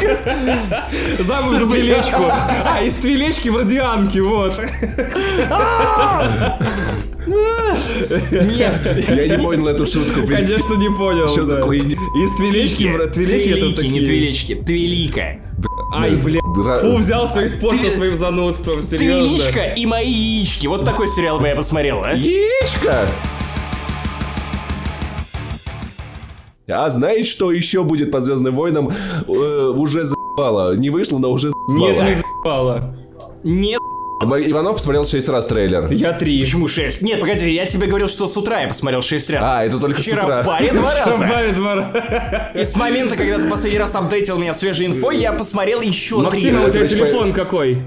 [1.18, 2.22] Замуж за Твилечку.
[2.30, 4.60] А, из Твилечки в Радианке, вот.
[7.26, 9.06] Нет.
[9.08, 10.26] Я не понял эту шутку.
[10.28, 11.26] Конечно, не понял.
[11.28, 11.96] Что за хуйня?
[12.22, 14.06] Из Твилечки в Твилики это Твилики, не такие.
[14.06, 15.45] твилечки, твилика.
[15.94, 16.40] Ай, бля.
[16.56, 19.36] Дра- Фу, взял все испортил своим занудством, серьезно.
[19.38, 20.66] Твиличка и мои яички.
[20.66, 22.12] Вот такой сериал бы я посмотрел, а?
[22.12, 23.08] Яичко!
[26.68, 28.90] А знаете, что еще будет по Звездным войнам?
[29.28, 30.74] Э, уже заебало.
[30.74, 32.08] Не вышло, но уже Нет, заебало.
[32.08, 32.96] не заебало.
[33.44, 33.80] Нет.
[34.22, 35.90] Иванов посмотрел 6 раз трейлер.
[35.90, 36.40] Я три.
[36.42, 37.02] Почему 6?
[37.02, 39.42] Нет, погоди, я тебе говорил, что с утра я посмотрел 6 раз.
[39.44, 40.42] А, это только с Вчера утра.
[40.42, 41.04] в баре два раза.
[41.04, 42.50] Шампань два раза.
[42.54, 46.62] И с момента, когда ты последний раз апдейтил меня свежей инфой, я посмотрел еще Максим,
[46.62, 47.82] а у тебя телефон какой?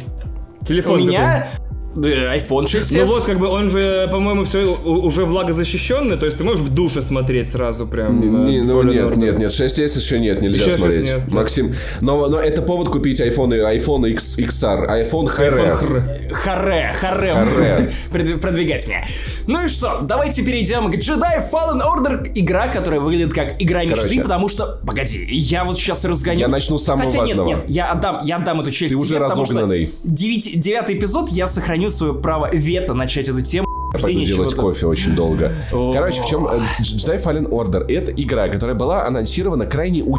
[0.62, 1.69] У Телефон меня да,
[2.08, 2.98] iPhone 6s.
[3.00, 6.74] Ну вот, как бы он же, по-моему, все уже влагозащищенный, то есть ты можешь в
[6.74, 8.20] душе смотреть сразу прям.
[8.20, 11.08] Не, э, ну нет, нет, нет, 6s еще нет, нельзя смотреть.
[11.08, 11.36] 6s, да.
[11.36, 15.28] Максим, но, но это повод купить iPhone, iPhone X, XR, iPhone.
[15.28, 17.92] Харе, харе, Харе.
[18.40, 19.04] Продвигать меня.
[19.48, 24.04] Ну и что, давайте перейдем к Jedi Fallen Order, игра, которая выглядит как игра мечты,
[24.04, 24.22] Короче.
[24.22, 26.40] потому что, погоди, я вот сейчас разгоню.
[26.40, 27.48] Я начну с самого Хотя важного.
[27.48, 29.92] нет, нет, я отдам, я отдам эту честь Ты уже разогнанный.
[30.04, 33.68] девять- девятый эпизод, я сохраню свое право вето начать эту тему.
[33.94, 35.52] Я пойду делать кофе очень долго.
[35.72, 37.92] Короче, в чем э, Jedi Fallen Order?
[37.92, 40.16] Это игра, которая была анонсирована крайне у...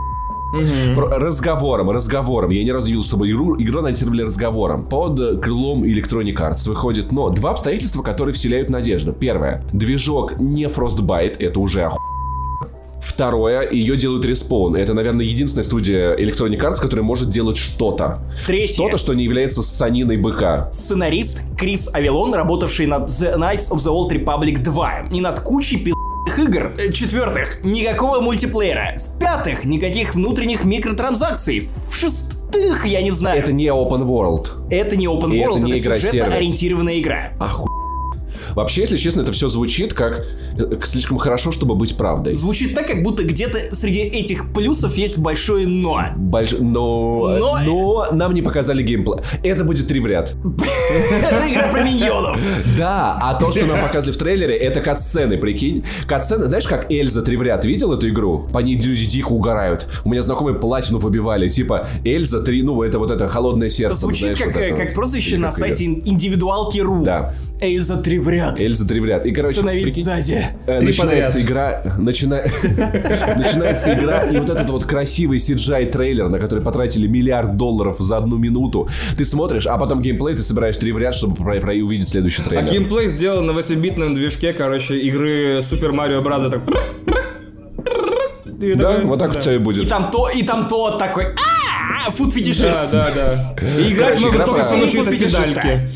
[0.96, 2.50] Про- разговором, разговором.
[2.50, 4.84] Я ни разу не видел, чтобы игру, игру анонсировали разговором.
[4.84, 9.12] Под крылом Electronic Arts выходит, но два обстоятельства, которые вселяют надежду.
[9.12, 9.62] Первое.
[9.72, 11.98] Движок не Frostbite, это уже оху...
[13.02, 14.76] Второе, ее делают Respawn.
[14.78, 18.20] Это, наверное, единственная студия Electronic Arts, которая может делать что-то.
[18.46, 18.74] Третье.
[18.74, 20.70] Что-то, что не является саниной быка.
[20.72, 25.78] Сценарист Крис Авилон, работавший над The Knights of the Old Republic 2 и над кучей
[25.78, 26.72] пи***ых игр.
[26.78, 28.96] Э, Четвертых, никакого мультиплеера.
[28.98, 31.60] В пятых, никаких внутренних микротранзакций.
[31.60, 33.40] В шестых, я не знаю.
[33.42, 34.48] Это не open world.
[34.70, 36.12] Это не open И это world, не это игра-сервис.
[36.12, 37.32] сюжетно-ориентированная игра.
[37.38, 37.68] Оху...
[38.54, 40.26] Вообще, если честно, это все звучит как
[40.58, 42.34] э, слишком хорошо, чтобы быть правдой.
[42.34, 46.00] Звучит так, как будто где-то среди этих плюсов есть большое «но».
[46.16, 46.52] Больш...
[46.58, 47.36] Но...
[47.38, 49.20] Но- но нам не показали геймплей.
[49.42, 50.34] Это будет три в ряд.
[51.10, 52.38] Это игра про миньонов.
[52.78, 55.84] Да, а то, что нам показывали в трейлере, это катсцены, прикинь.
[56.06, 58.48] Катсцены, знаешь, как Эльза три в ряд видел эту игру?
[58.52, 59.86] По ней люди дико угорают.
[60.04, 61.48] У меня знакомые платину выбивали.
[61.48, 63.96] Типа, Эльза 3, ну, это вот это холодное сердце.
[63.96, 67.02] Звучит как, э, как прозвище на сайте индивидуалки.ру.
[67.04, 67.34] Да.
[67.62, 68.58] Эльза три в ряд.
[68.60, 69.26] Эльза три в ряд.
[69.26, 70.46] И, короче, Становись прикинь, сзади.
[70.66, 72.42] Э, начинается игра, начина-
[73.36, 78.16] начинается игра, и вот этот вот красивый CGI трейлер, на который потратили миллиард долларов за
[78.16, 78.88] одну минуту.
[79.16, 82.42] Ты смотришь, а потом геймплей ты собираешь три в ряд, чтобы про, про- увидеть следующий
[82.42, 82.70] А трейлер.
[82.70, 86.48] геймплей сделан на 8-битном движке, короче, игры Super Mario Bros.
[86.48, 86.62] Так...
[88.62, 89.38] И Да, такой- вот так да.
[89.38, 89.88] у тебя и И будет.
[89.88, 91.26] там то, и там то такой.
[91.26, 92.90] А, фуд Да, фетишист.
[92.92, 93.56] да, да.
[93.78, 95.90] И играть можно только с помощью этой педальки.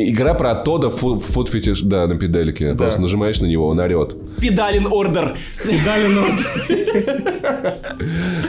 [0.00, 2.72] Игра про Тода фут фетиш, да, на педальке.
[2.76, 4.14] Просто нажимаешь на него, он орет.
[4.40, 5.36] Педалин ордер.
[5.84, 6.24] Дали ну,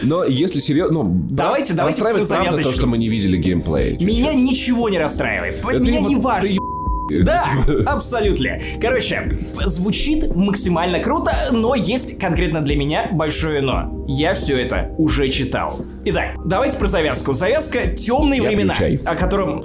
[0.04, 3.98] Но если серьезно, ну, Давайте, давайте расстраивает правда то, что мы не видели геймплей.
[4.00, 5.60] Меня ничего не расстраивает.
[5.64, 6.69] Да Меня не важно.
[7.10, 8.60] Ты Да, Типа, абсолютно.
[8.80, 9.32] Короче,
[9.66, 14.06] звучит максимально круто, но есть конкретно для меня большое но.
[14.08, 15.78] Я все это уже читал.
[16.06, 17.34] Итак, давайте про завязку.
[17.34, 19.62] Завязка темные Я времена, пью о котором.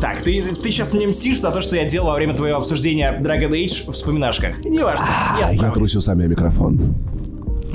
[0.00, 3.18] Так, ты, ты сейчас мне мстишь за то, что я делал во время твоего обсуждения
[3.20, 4.64] Dragon Age в вспоминашках.
[4.64, 5.06] Неважно.
[5.40, 5.74] я Я справлюсь.
[5.74, 6.80] трусил сами микрофон.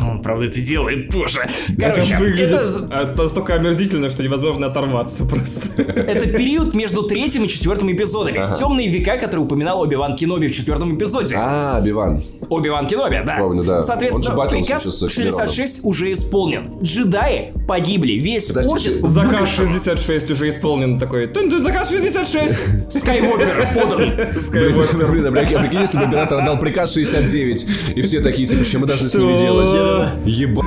[0.09, 1.39] Он, правда, это делает, боже.
[1.77, 5.81] Это Короче, выглядит это- а, настолько омерзительно, что невозможно оторваться просто.
[5.81, 8.53] Это период между третьим и четвертым эпизодами.
[8.57, 11.35] Темные века, которые упоминал Оби-Ван Кеноби в четвертом эпизоде.
[11.37, 12.21] А, Биван.
[12.49, 13.37] Оби-Ван Кеноби, да.
[13.39, 13.77] Помню, да.
[13.77, 15.39] Он Соответственно, приказ сейчас с Оксимироном.
[15.47, 16.79] 66 уже исполнен.
[16.81, 18.13] Джедаи погибли.
[18.13, 19.67] Весь Подождите, орден Заказ выкашен.
[19.73, 21.29] 66 уже исполнен такой.
[21.61, 22.91] Заказ 66!
[22.91, 24.39] Скайуокер подан.
[24.39, 25.07] Скайуокер.
[25.11, 28.87] Блин, а прикинь, если бы император отдал приказ 69, и все такие, типа, что мы
[28.87, 29.69] должны с ними делать?
[30.25, 30.63] Еба...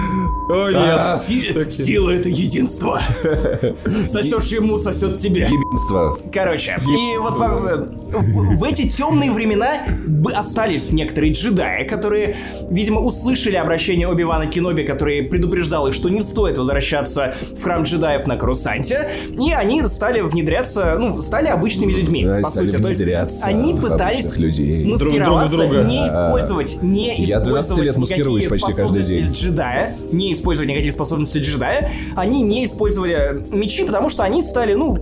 [0.49, 1.21] О, нет.
[1.21, 3.01] Си- Сила это единство.
[4.05, 5.41] Сосешь ему, сосет тебе.
[5.43, 6.17] Ебенство.
[6.33, 12.37] Короче, и вот во- в, в эти темные времена б- остались некоторые джедаи, которые,
[12.71, 18.27] видимо, услышали обращение Оби-Вана Кеноби, который предупреждал их, что не стоит возвращаться в храм джедаев
[18.29, 19.11] на Карусанте,
[19.41, 22.83] и они стали внедряться, ну, стали обычными людьми, Да, и по стали сути.
[22.83, 24.85] То есть внедряться они в пытались обычных людей.
[24.85, 25.89] маскироваться, Друг друга друга.
[25.89, 29.33] не использовать, не Я 12 использовать лет маскируюсь почти каждый способности день.
[29.33, 34.99] джедая, не использовать никакие способности джедая, они не использовали мечи, потому что они стали, ну,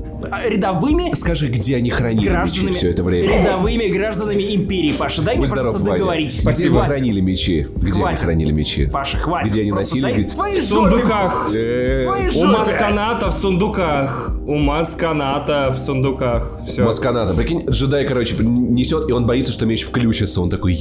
[0.47, 3.29] рядовыми Скажи, где они хранили гражданами, мечи все это время?
[3.29, 5.23] рядовыми гражданами империи, Паша.
[5.23, 5.99] Дай мне Будь здоров, просто Ваня.
[5.99, 6.41] договорить.
[6.47, 6.89] Где вы Хватит.
[6.93, 7.67] хранили мечи?
[7.77, 8.21] Где Хватит.
[8.21, 8.87] хранили мечи?
[8.87, 9.51] Паша, хватит.
[9.51, 10.23] Где они Просто носили?
[10.23, 11.51] дай- В твоей сундуках.
[11.55, 14.35] Э, В твоей У масканата в сундуках.
[14.47, 16.61] У масканата в сундуках.
[16.67, 16.85] Все.
[16.85, 17.35] Масканата.
[17.35, 20.41] Прикинь, джедай, короче, несет, и он боится, что меч включится.
[20.41, 20.79] Он такой, «Е-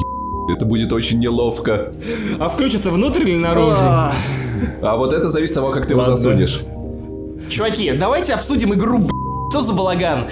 [0.50, 1.92] это будет очень неловко.
[2.40, 3.78] А включится внутрь или наружу?
[3.82, 4.14] А,
[4.82, 6.62] вот это зависит от того, как ты его засунешь.
[7.50, 9.10] Чуваки, давайте обсудим игру.
[9.54, 10.26] Что за балаган?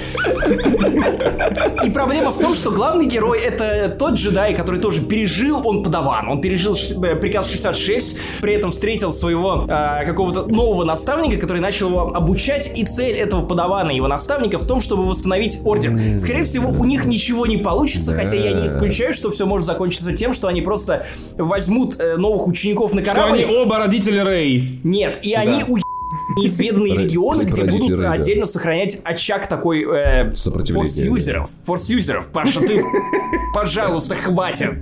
[1.85, 6.27] И проблема в том, что главный герой это тот джедай, который тоже пережил, он подаван,
[6.27, 11.89] он пережил э, приказ 66, при этом встретил своего э, какого-то нового наставника, который начал
[11.89, 16.17] его обучать, и цель этого подавана, его наставника, в том, чтобы восстановить орден.
[16.17, 20.13] Скорее всего, у них ничего не получится, хотя я не исключаю, что все может закончиться
[20.13, 21.05] тем, что они просто
[21.37, 23.43] возьмут э, новых учеников на Что корабль.
[23.43, 24.79] они оба родители Рэй.
[24.83, 25.77] Нет, и они у
[26.37, 31.49] неизведанные регионы, где будут отдельно сохранять очаг такой э, форс-юзеров.
[31.65, 32.27] Форс-юзеров.
[32.29, 32.83] Паша, ты,
[33.53, 34.75] пожалуйста, хватит.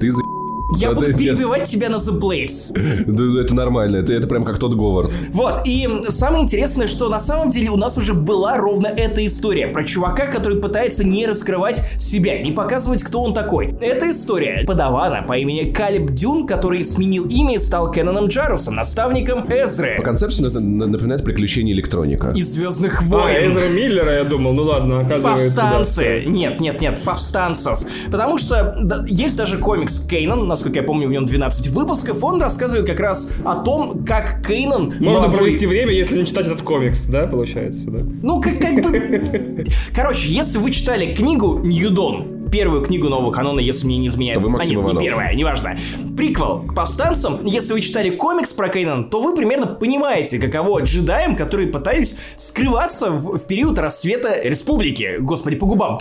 [0.00, 0.39] Ты за...
[0.76, 2.72] Я Да буду перебивать тебя на The Blades.
[3.06, 5.16] Да, это нормально, это, это прям как тот Говард.
[5.32, 9.66] Вот, и самое интересное, что на самом деле у нас уже была ровно эта история
[9.68, 13.74] про чувака, который пытается не раскрывать себя, не показывать, кто он такой.
[13.80, 19.46] Эта история подавана по имени Калиб Дюн, который сменил имя и стал Кэноном Джарусом, наставником
[19.50, 22.28] Эзры По концепции это на- напоминает приключения электроника.
[22.36, 23.46] из Звездных А, войн.
[23.48, 24.52] Эзра Миллера, я думал.
[24.52, 25.56] Ну ладно, оказывается.
[25.60, 25.70] да.
[25.78, 26.24] Повстанцы!
[26.26, 27.80] Нет, нет, нет, повстанцев.
[28.10, 32.22] Потому что да, есть даже комикс Кейнан, насколько я помню, в нем 12 выпусков.
[32.22, 34.94] Он рассказывает как раз о том, как Кейнан...
[35.00, 38.00] Можно молодой- провести время, если не читать этот комикс, да, получается, да?
[38.22, 39.66] Ну, как, как бы...
[39.94, 44.38] Короче, если вы читали книгу Ньюдон, первую книгу нового канона, если мне не изменяет.
[44.38, 45.02] То вы Максим а, нет, Иванов.
[45.02, 45.78] не первая, неважно.
[46.16, 47.44] Приквел к повстанцам.
[47.46, 53.10] Если вы читали комикс про Кейнан, то вы примерно понимаете, каково джедаям, которые пытались скрываться
[53.12, 55.16] в, в период рассвета республики.
[55.20, 56.00] Господи, по губам.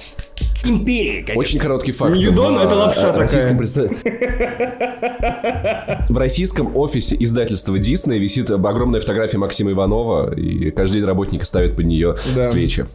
[0.66, 1.40] Империи, конечно.
[1.40, 2.16] Очень короткий факт.
[2.16, 3.58] Ньюдон В, это лапша э, российском такая.
[3.58, 3.92] представ-
[6.10, 11.76] В российском офисе издательства Дисней висит огромная фотография Максима Иванова, и каждый день работники ставят
[11.76, 12.44] под нее Да.
[12.44, 12.86] свечи.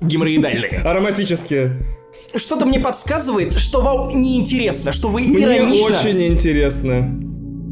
[0.00, 0.70] Геморроидальные.
[0.84, 1.78] Ароматические.
[2.36, 5.96] Что-то мне подсказывает, что вам неинтересно, что вы Мне иронично...
[5.96, 7.14] очень интересно.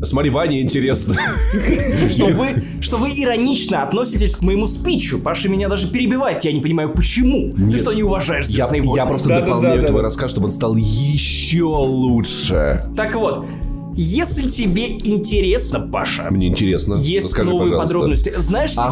[0.05, 1.17] Смотри, Ване интересно.
[2.11, 2.49] Что вы,
[2.81, 5.19] что вы иронично относитесь к моему спичу.
[5.21, 7.53] Паша меня даже перебивает, я не понимаю, почему.
[7.53, 9.09] Ты что, не уважаешь Я, «Звездные я войны»?
[9.09, 12.85] просто дополняю твой рассказ, чтобы он стал еще лучше.
[12.97, 13.47] Так вот,
[13.95, 16.95] если тебе интересно, Паша, Мне интересно.
[16.95, 17.87] есть Расскажи, новые пожалуйста.
[17.95, 18.33] подробности.
[18.37, 18.91] Знаешь, А-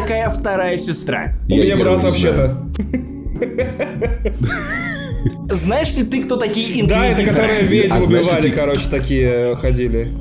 [0.00, 1.34] такая вторая сестра?
[1.48, 2.64] У Я меня брат вообще-то.
[5.50, 7.26] Знаешь ли ты, кто такие Да, это инквизиторы?
[7.48, 10.12] которые ведьм А убивали, ты- короче, такие э, ходили.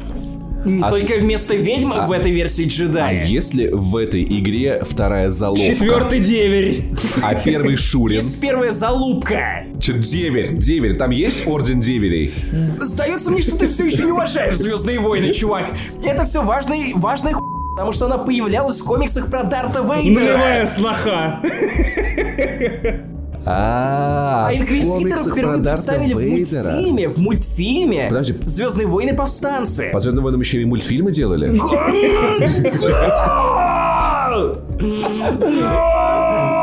[0.81, 3.23] А Только вместо ведьм в этой версии А джедая.
[3.25, 5.63] есть ли в этой игре вторая заловка?
[5.65, 6.83] Четвертый деверь.
[7.23, 8.19] А первый Шурин?
[8.21, 9.65] Есть первая залупка.
[9.79, 10.97] Че, Деверь, деверь.
[10.97, 12.33] Там есть орден деверей?
[12.81, 15.69] Сдается мне, что ты все еще не уважаешь Звездные войны, чувак.
[16.03, 17.43] Это все важный, важная ху...
[17.75, 20.19] Потому что она появлялась в комиксах про Дарта Вейдера.
[20.21, 21.39] Нулевая сноха.
[23.49, 27.10] А, А инквизиторов впервые представили в мультфильме.
[27.10, 28.05] В мультфильме.
[28.10, 28.36] Подожди.
[28.45, 29.89] Звездные войны повстанцы.
[29.91, 31.57] По Звездным войнам еще и мультфильмы делали?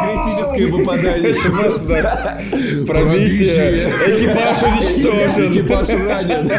[0.05, 1.35] Критическое попадание.
[1.59, 2.39] Просто
[2.87, 3.91] пробитие.
[4.07, 5.53] Экипаж уничтожен.
[5.53, 6.51] Экипаж ранен.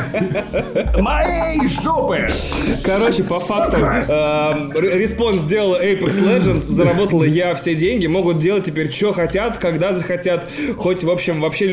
[1.02, 2.28] Моей жопы!
[2.84, 8.66] Короче, по фактам, эм, Р- Respawn сделала Apex Legends, заработала я все деньги, могут делать
[8.66, 11.66] теперь что хотят, когда захотят, хоть, в общем, вообще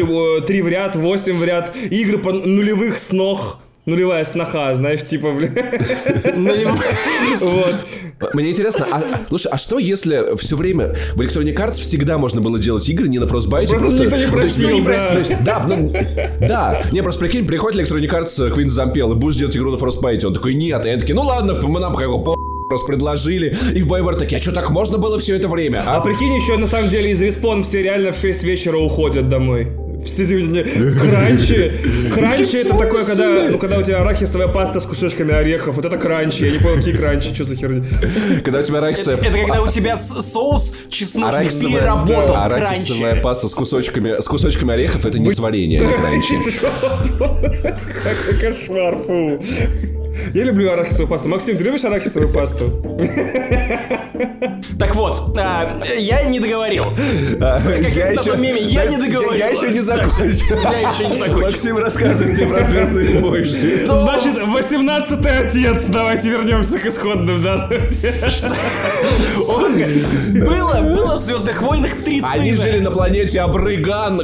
[0.46, 5.50] три в ряд, восемь в ряд, игры по нулевых снох, нулевая сноха, знаешь, типа, бля.
[7.40, 7.76] Вот.
[8.34, 12.58] Мне интересно, а, слушай, а что если все время в Electronic Arts всегда можно было
[12.58, 13.68] делать игры не на Frostbite?
[13.68, 15.24] Просто никто не просил, да.
[15.44, 15.92] Да, ну,
[16.40, 16.82] да.
[16.92, 20.24] Не, просто прикинь, приходит Electronic Arts Квин Зампел, и будешь делать игру на Frostbite.
[20.24, 20.84] Он такой, нет.
[20.84, 22.22] И они такие, ну ладно, мы нам как бы
[22.68, 23.54] просто предложили.
[23.74, 25.82] И в BioWare такие, а что так можно было все это время?
[25.86, 29.28] А А прикинь, еще на самом деле из Respawn все реально в 6 вечера уходят
[29.28, 29.81] домой.
[30.04, 30.64] Все видения.
[30.64, 31.72] Кранчи.
[32.14, 35.76] Кранчи это такое, когда, ну, когда у тебя арахисовая паста с кусочками орехов.
[35.76, 36.44] Вот это кранчи.
[36.44, 37.84] Я не понял, какие кранчи, что за херня.
[38.44, 39.18] Когда у тебя арахисовая...
[39.18, 43.22] Это когда у тебя соус чесночный переработал да, арахисовая кранчи.
[43.22, 46.38] паста с кусочками, с кусочками орехов это не сварение, а не кранчи.
[48.40, 49.40] Кошмар, фу.
[50.34, 51.28] Я люблю арахисовую пасту.
[51.28, 52.70] Максим, ты любишь арахисовую пасту?
[54.78, 56.86] Так вот, а, я не договорил.
[57.40, 57.68] Я в
[58.12, 59.32] еще- я не договорил.
[59.34, 60.56] Я еще не закончил.
[60.62, 61.40] Я еще не закончил.
[61.42, 63.46] Максим рассказывает мне про звездные войны.
[63.86, 65.84] Значит, 18-й отец.
[65.86, 67.86] Давайте вернемся к исходным данным.
[70.46, 72.32] Было, было в Звездных войнах три сына.
[72.32, 74.20] Они жили на планете Абрыган.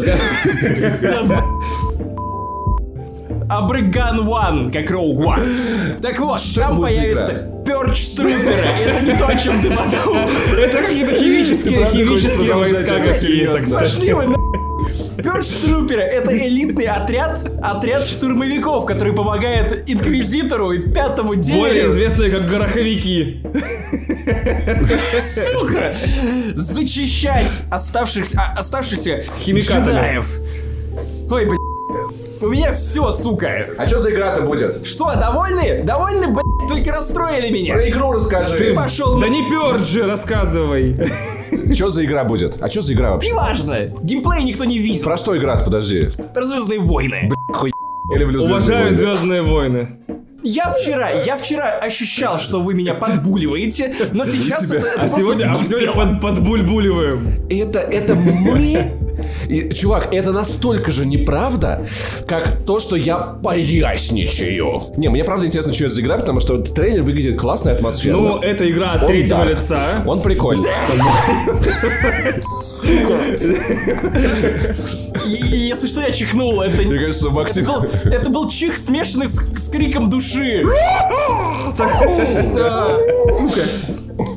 [3.49, 6.01] Абрыган One, как Роуг One.
[6.03, 7.33] Так вот, это там появится
[7.65, 8.63] Перч Труперы.
[8.63, 10.29] Это не то, о чем ты подумал.
[10.59, 14.15] Это какие-то химические, химические войска какие-то, кстати.
[15.23, 22.31] Перч Труперы— это элитный отряд, отряд штурмовиков, который помогает Инквизитору и Пятому Более Дереву, известные
[22.31, 23.43] как гороховики.
[25.53, 25.93] сука,
[26.55, 30.29] зачищать оставшихся, оставшихся джедаев.
[31.31, 31.68] Ой, блядь.
[32.41, 33.67] У меня все, сука.
[33.77, 34.87] А что за игра-то будет?
[34.87, 35.83] Что, довольны?
[35.85, 36.69] Довольны, блядь?
[36.69, 37.75] Только расстроили меня.
[37.75, 38.57] Про игру расскажи.
[38.57, 39.19] Ты пошел.
[39.19, 40.97] Да не Пёрджи, рассказывай.
[41.75, 42.59] Что за игра будет?
[42.61, 43.31] А что за игра вообще?
[43.31, 43.91] Неважно.
[44.03, 45.05] Геймплей никто не видел.
[45.05, 46.11] Про что игра подожди.
[46.35, 47.31] Про Звездные войны.
[47.53, 47.73] Хуй.
[48.11, 48.97] Я люблю «Звездные Уважаю войны».
[48.97, 49.89] Звездные войны.
[50.43, 55.53] Я вчера, я вчера ощущал, что вы меня подбуливаете, но сейчас это, это А сегодня,
[55.53, 57.47] а сегодня под, подбульбуливаем.
[57.51, 59.08] Это, это мы?
[59.49, 61.87] И, чувак, это настолько же неправда,
[62.27, 64.83] как то, что я поясничаю.
[64.97, 68.21] Не, мне правда интересно, что это за игра, потому что трейлер выглядит классно и атмосферно.
[68.21, 69.45] Ну, это игра от Он третьего да.
[69.45, 70.05] лица.
[70.07, 70.69] Он прикольный.
[75.27, 76.61] Если что, я чихнул.
[76.63, 77.65] Это, Мне кажется, это, Максим...
[77.67, 80.65] был, это был чих, смешанный с, с криком души.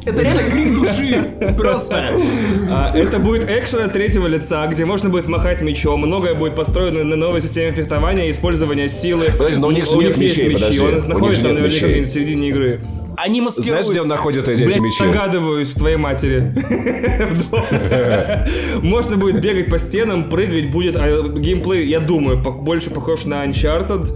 [0.04, 1.24] Это реально крик души.
[1.58, 2.14] Просто.
[2.70, 6.02] А, это будет экшен от третьего лица, где можно будет махать мечом.
[6.02, 9.26] Многое будет построено на новой системе фехтования и использования силы.
[9.38, 10.86] Подожди, но у них же у нет них есть мечей, мечи, подожди.
[10.86, 12.82] он их находит там наверняка в середине игры.
[13.18, 13.92] Они Знаешь, маскируются.
[13.92, 15.04] где он находит эти, эти Блядь, мечи?
[15.04, 16.52] догадываюсь, в твоей матери.
[18.82, 24.08] Можно будет бегать по стенам, прыгать, будет а, геймплей, я думаю, больше похож на Uncharted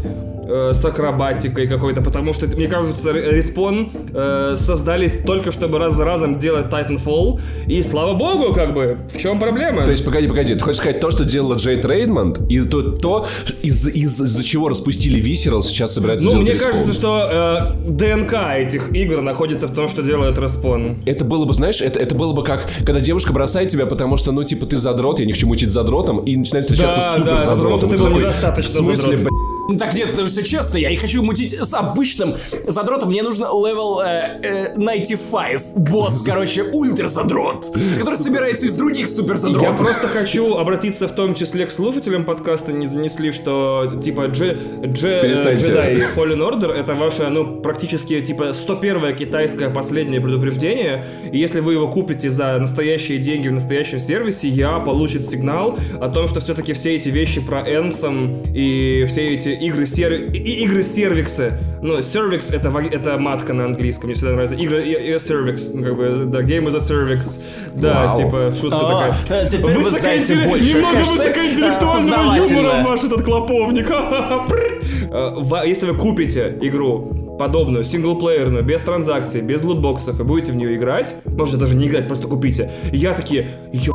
[0.47, 5.93] э, с акробатикой какой-то, потому что, мне кажется, Ре- Респон э, создались только, чтобы раз
[5.95, 9.83] за разом делать Titanfall, и слава богу, как бы, в чем проблема?
[9.85, 13.25] То есть, погоди, погоди, ты хочешь сказать то, что делала Джейд Рейдмонд, и то, то
[13.61, 16.59] из- из- из-за чего распустили Visceral, сейчас собираются ну, мне Respawn?
[16.59, 20.97] кажется, что э, ДНК этих игр находится в том, что делает Респон.
[21.05, 24.31] Это было бы, знаешь, это, это было бы как, когда девушка бросает тебя, потому что,
[24.31, 27.15] ну, типа, ты задрот, я не хочу мутить с задротом, и начинает встречаться Да, с
[27.17, 29.33] супер да, это потому что ты был такой, недостаточно в смысле, задрот.
[29.67, 32.35] Ну, Так нет, все честно, я не хочу мутить с обычным
[32.67, 37.65] задротом, мне нужно level э, э, 95, босс, короче, ультра задрот,
[37.97, 39.71] который собирается из других супер задротов.
[39.71, 44.57] Я просто хочу обратиться в том числе к слушателям подкаста, не занесли, что типа Дже,
[44.83, 45.55] Дже.
[45.55, 51.05] Jedi Fallen Order это ваше, ну, практически типа 101 китайское последнее предупреждение.
[51.31, 56.09] И если вы его купите за настоящие деньги в настоящем сервисе, я получит сигнал о
[56.09, 60.13] том, что все-таки все эти вещи про Anthem и все эти игры сер...
[60.13, 61.53] и- игры сервиксы.
[61.81, 64.55] Ну, cervix это, это матка на английском, мне всегда нравится.
[64.55, 67.41] Игры и, и cervix, ну, как бы, да, game is a cervix.
[67.75, 68.17] Да, Вау.
[68.17, 69.43] типа, шутка А, такая.
[69.45, 70.73] э, теперь вы знаете Высокоинтелле- больше.
[70.75, 72.87] Немного Хэштег, высокоинтеллектуального юмора познавательно.
[72.89, 73.89] ваш этот клоповник.
[75.11, 75.31] Э,
[75.65, 81.15] Если вы купите игру подобную, синглплеерную, без транзакций, без лутбоксов, и будете в нее играть,
[81.25, 82.71] можете даже не играть, просто купите.
[82.91, 83.93] И я такие, ё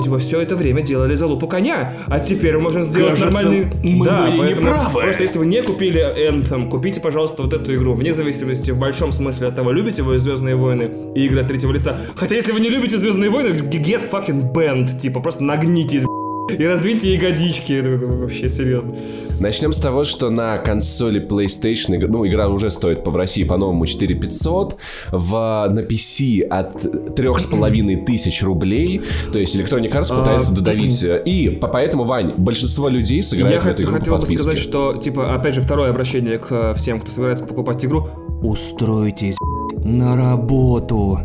[0.00, 3.72] вы все это время делали залупу коня, а теперь мы можем сделать Кажется, нормальный...
[3.82, 5.00] мы да, были поэтому неправы.
[5.00, 9.12] просто если вы не купили Anthem, купите, пожалуйста, вот эту игру, вне зависимости, в большом
[9.12, 11.98] смысле от того, любите вы Звездные войны и игры от третьего лица.
[12.16, 16.04] Хотя если вы не любите Звездные войны, get fucking banned, типа, просто нагнитесь,
[16.50, 18.94] и раздвиньте ягодички, это вообще серьезно.
[19.40, 23.44] Начнем с того, что на консоли PlayStation, игра- ну, игра уже стоит по в России
[23.44, 24.76] по-новому 4500,
[25.10, 25.30] в,
[25.70, 29.00] на PC от трех с половиной тысяч рублей,
[29.32, 33.60] то есть Electronic Arts пытается додавить, э, и по- поэтому, Вань, большинство людей сыграют Я
[33.60, 34.42] в эту игру хотел по бы подписке.
[34.44, 38.08] сказать, что, типа, опять же, второе обращение к э, всем, кто собирается покупать игру.
[38.42, 39.36] Устройтесь,
[39.84, 41.20] на работу.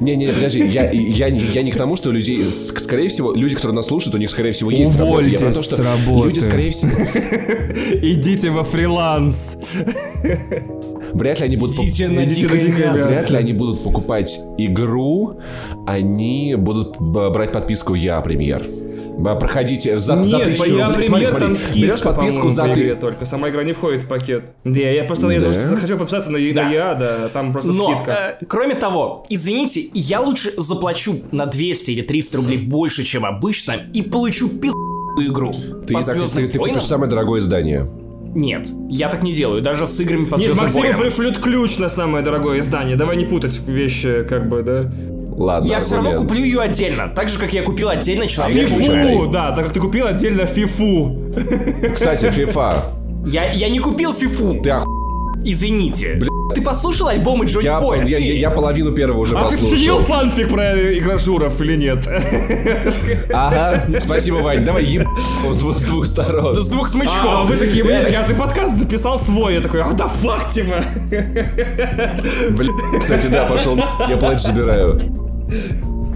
[0.00, 3.54] Не-не, подожди, я, я, не- я не к тому, что людей, с- скорее всего, люди,
[3.56, 5.24] которые нас слушают, у них, скорее всего, есть работа.
[5.24, 6.26] Я про то, Увольтесь что с работы.
[6.28, 6.90] Люди, скорее всего,
[8.02, 9.56] Идите во фриланс.
[11.12, 11.76] вряд ли они будут...
[11.78, 12.20] Идите на.
[12.22, 15.34] Вряд ли они будут покупать игру,
[15.86, 18.64] они будут брать подписку Я Премьер.
[19.22, 21.02] Проходите за, за Нет, тысячу я рублей.
[21.04, 22.72] Смотри, смотри, берешь скидка, подписку по-моему, за ты.
[22.72, 23.24] игре только.
[23.24, 24.52] Сама игра не входит в пакет.
[24.64, 25.46] Да, я просто я Да?
[25.46, 28.36] просто захотел подписаться на, на ЕА, да, там просто Но, скидка.
[28.40, 33.72] э, кроме того, извините, я лучше заплачу на 200 или 300 рублей больше, чем обычно,
[33.92, 35.54] и получу пиздую игру.
[35.86, 37.88] Ты, так- ты, ты купишь самое дорогое издание.
[38.36, 41.00] Нет, я так не делаю, даже с играми по Нет, войнам.
[41.00, 42.96] пришлют ключ на самое дорогое издание.
[42.96, 44.92] Давай не путать вещи, как бы, да.
[45.36, 49.26] Ладно, Я все равно куплю ее отдельно, так же, как я купил отдельно человек Фифу,
[49.26, 51.32] да, так как ты купил отдельно фифу.
[51.94, 52.74] Кстати, FIFA.
[53.26, 54.84] Я, я не купил фифу, Ты ох...
[55.42, 56.20] извините.
[56.54, 58.04] Ты послушал альбомы Джонни я, Боя?
[58.04, 59.68] я, Ты- я, я половину первого уже А ты послушал.
[59.70, 62.06] сочинил фанфик про игражуров или нет?
[63.32, 64.64] Ага, спасибо, Вань.
[64.64, 66.54] Давай еб с двух, с двух сторон.
[66.62, 67.24] С двух смычков.
[67.24, 69.54] А, вы такие, блин, я ты подкаст записал свой.
[69.54, 70.76] Я такой, а да фак, типа.
[72.50, 73.76] Блин, кстати, да, пошел.
[74.08, 75.00] Я плащ забираю.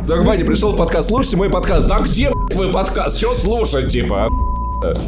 [0.07, 1.86] Так, Ваня пришел в подкаст, слушайте мой подкаст.
[1.86, 3.18] Да где твой подкаст?
[3.18, 4.28] Что слушать, типа?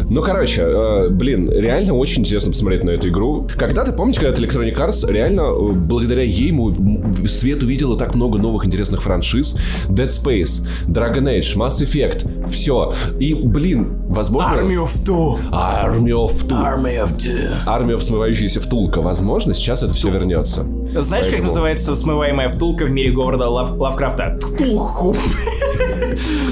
[0.08, 3.46] Ну, короче, э, блин, реально очень интересно посмотреть на эту игру.
[3.56, 8.38] Когда-то, помните, когда Electronic Arts, реально, э, благодаря ей мы в- свет увидела так много
[8.38, 9.56] новых интересных франшиз.
[9.88, 12.92] Dead Space, Dragon Age, Mass Effect, все.
[13.20, 14.54] И, блин, возможно...
[14.56, 15.38] Army of Two.
[15.52, 16.56] Army of Two.
[16.56, 17.50] Army of Two.
[17.66, 19.00] Армия смывающаяся втулка.
[19.02, 20.66] Возможно, сейчас это все вернется.
[20.96, 24.36] Знаешь, как Поэтому- называется смываемая втулка в мире города Лав- Лавкрафта?
[24.42, 25.14] Ктулху.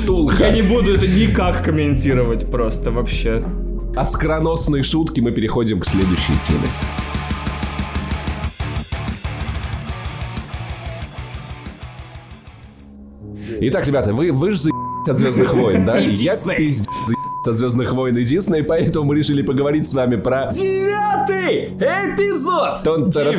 [0.02, 0.46] Втулка.
[0.46, 3.07] Я не буду это никак комментировать просто вообще.
[3.96, 6.68] А скороносные шутки мы переходим к следующей теме.
[13.60, 14.70] Итак, ребята, вы, вы же за
[15.08, 15.98] от Звездных войн, да?
[15.98, 16.86] И Я пиздец
[17.46, 20.50] от Звездных войн и Дисней, поэтому мы решили поговорить с вами про...
[20.52, 22.82] Девятый эпизод!
[23.10, 23.38] Тара-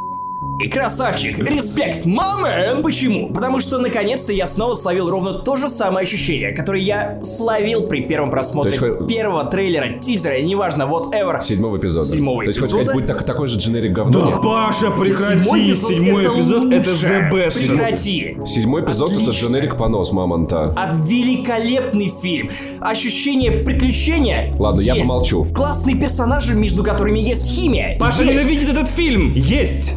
[0.69, 2.81] красавчик, респект, мамэн!
[2.83, 3.29] Почему?
[3.33, 8.03] Потому что наконец-то я снова словил ровно то же самое ощущение, которое я словил при
[8.03, 11.41] первом просмотре То есть хоть- первого трейлера, тизера, неважно, whatever.
[11.41, 12.05] Седьмого эпизода.
[12.07, 12.83] Седьмого То есть, эпизода?
[12.83, 14.19] сказать, будет так- такой же дженерик говно?
[14.19, 14.41] Да, Нет.
[14.41, 15.75] Паша, прекрати!
[15.75, 17.05] Седьмой эпизод это лучше.
[17.05, 17.59] the best.
[17.67, 18.37] Прекрати.
[18.45, 19.45] Седьмой эпизод это Отлично.
[19.47, 20.67] дженерик понос, мамонта.
[20.75, 22.49] От великолепный фильм.
[22.79, 24.53] Ощущение приключения.
[24.59, 25.07] Ладно, я есть.
[25.07, 25.45] помолчу.
[25.53, 27.97] Классные персонажи, между которыми есть химия.
[27.99, 28.33] Паша Есть.
[28.35, 29.33] ненавидит этот фильм!
[29.35, 29.95] Есть!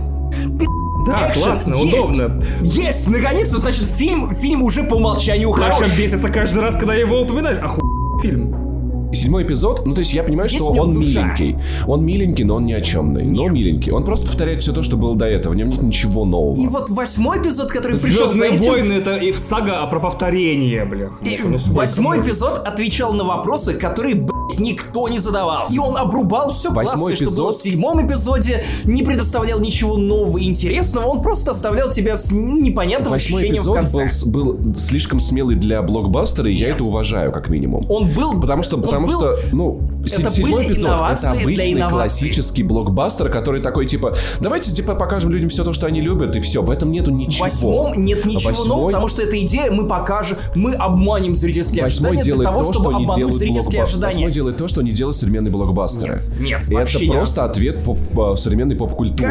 [1.06, 1.96] Да, Экшен классно, есть.
[1.96, 2.42] удобно.
[2.62, 3.08] Есть!
[3.08, 5.80] Наконец-то, значит, фильм, фильм уже по умолчанию хорош.
[5.80, 7.58] Паша бесится каждый раз, когда его упоминаешь.
[7.58, 7.82] Оху...
[8.22, 8.64] фильм.
[9.12, 11.22] Седьмой эпизод, ну то есть я понимаю, Есть что он душа.
[11.22, 11.56] миленький.
[11.86, 13.24] Он миленький, но он ни о чемный.
[13.24, 13.92] Но миленький.
[13.92, 15.52] Он просто повторяет все то, что было до этого.
[15.52, 16.58] В нем нет ничего нового.
[16.60, 18.70] И вот восьмой эпизод, который пришел Звездные этим...
[18.70, 21.10] войны это и сага а про повторение, бля.
[21.22, 21.38] И
[21.68, 25.68] Восьмой эпизод отвечал на вопросы, которые, блядь, никто не задавал.
[25.70, 29.96] И он обрубал все Восьмой классное, что было эпизод- в седьмом эпизоде, не предоставлял ничего
[29.96, 33.98] нового и интересного, он просто оставлял тебя с непонятным Восьмой ощущением в эпизод конце.
[34.02, 37.84] был, с- был слишком смелый для блокбастера, и я это уважаю, как минимум.
[37.88, 38.40] Он был...
[38.40, 41.42] Потому что, он потому был- что, ну, се- это седьмой были эпизод инновации это для
[41.44, 41.98] обычный инноваций.
[41.98, 46.40] классический блокбастер, который такой типа, давайте типа покажем людям все то, что они любят, и
[46.40, 46.62] все.
[46.62, 47.44] В этом нету В ничего.
[47.44, 52.10] восьмом нет ничего Восьмой- нового, потому что эта идея мы покажем, мы обманем зрительские Восьмой
[52.10, 53.82] ожидания для делает того, то, чтобы что не обмануть делают зрительские блокбастеры.
[54.06, 54.24] ожидания.
[54.26, 56.14] Восьмой делает то, что не делают современные блокбастеры.
[56.14, 58.76] Нет, нет, И вообще это просто ответ поп- по современной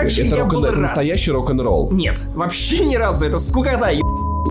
[0.10, 0.82] же это рок- был это рад.
[0.82, 1.92] настоящий рок-н-ролл.
[1.92, 4.02] Нет, вообще ни разу, это скукота, е-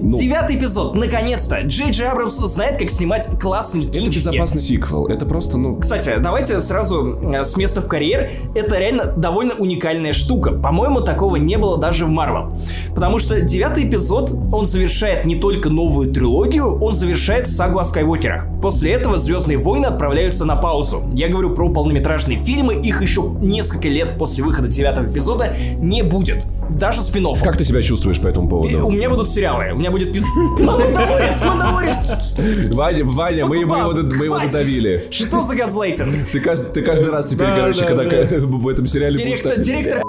[0.01, 0.19] Ну.
[0.19, 1.61] Девятый эпизод, наконец-то!
[1.63, 4.17] Джей Джей Абрамс знает, как снимать классные Это кинчики.
[4.17, 5.07] безопасный сиквел.
[5.07, 5.77] Это просто, ну...
[5.77, 8.31] Кстати, давайте сразу э, с места в карьер.
[8.55, 10.53] Это реально довольно уникальная штука.
[10.53, 12.53] По-моему, такого не было даже в Марвел.
[12.95, 18.47] Потому что девятый эпизод, он завершает не только новую трилогию, он завершает сагу о Скайуокерах.
[18.61, 21.05] После этого Звездные войны отправляются на паузу.
[21.15, 26.45] Я говорю про полнометражные фильмы, их еще несколько лет после выхода девятого эпизода не будет.
[26.71, 28.91] Даже спин Как ты себя чувствуешь по этому У поводу?
[28.91, 30.25] меня будут сериалы, у меня будет пиз...
[30.59, 32.75] Мандалорец, Мандалорец!
[32.75, 35.07] Ваня, Ваня, мы, мы его, мы его додавили.
[35.11, 36.31] Что за газлайтинг?
[36.33, 38.47] Ты, ты каждый раз теперь, Да, короче, да, когда да.
[38.47, 40.03] в этом сериале Директор, директор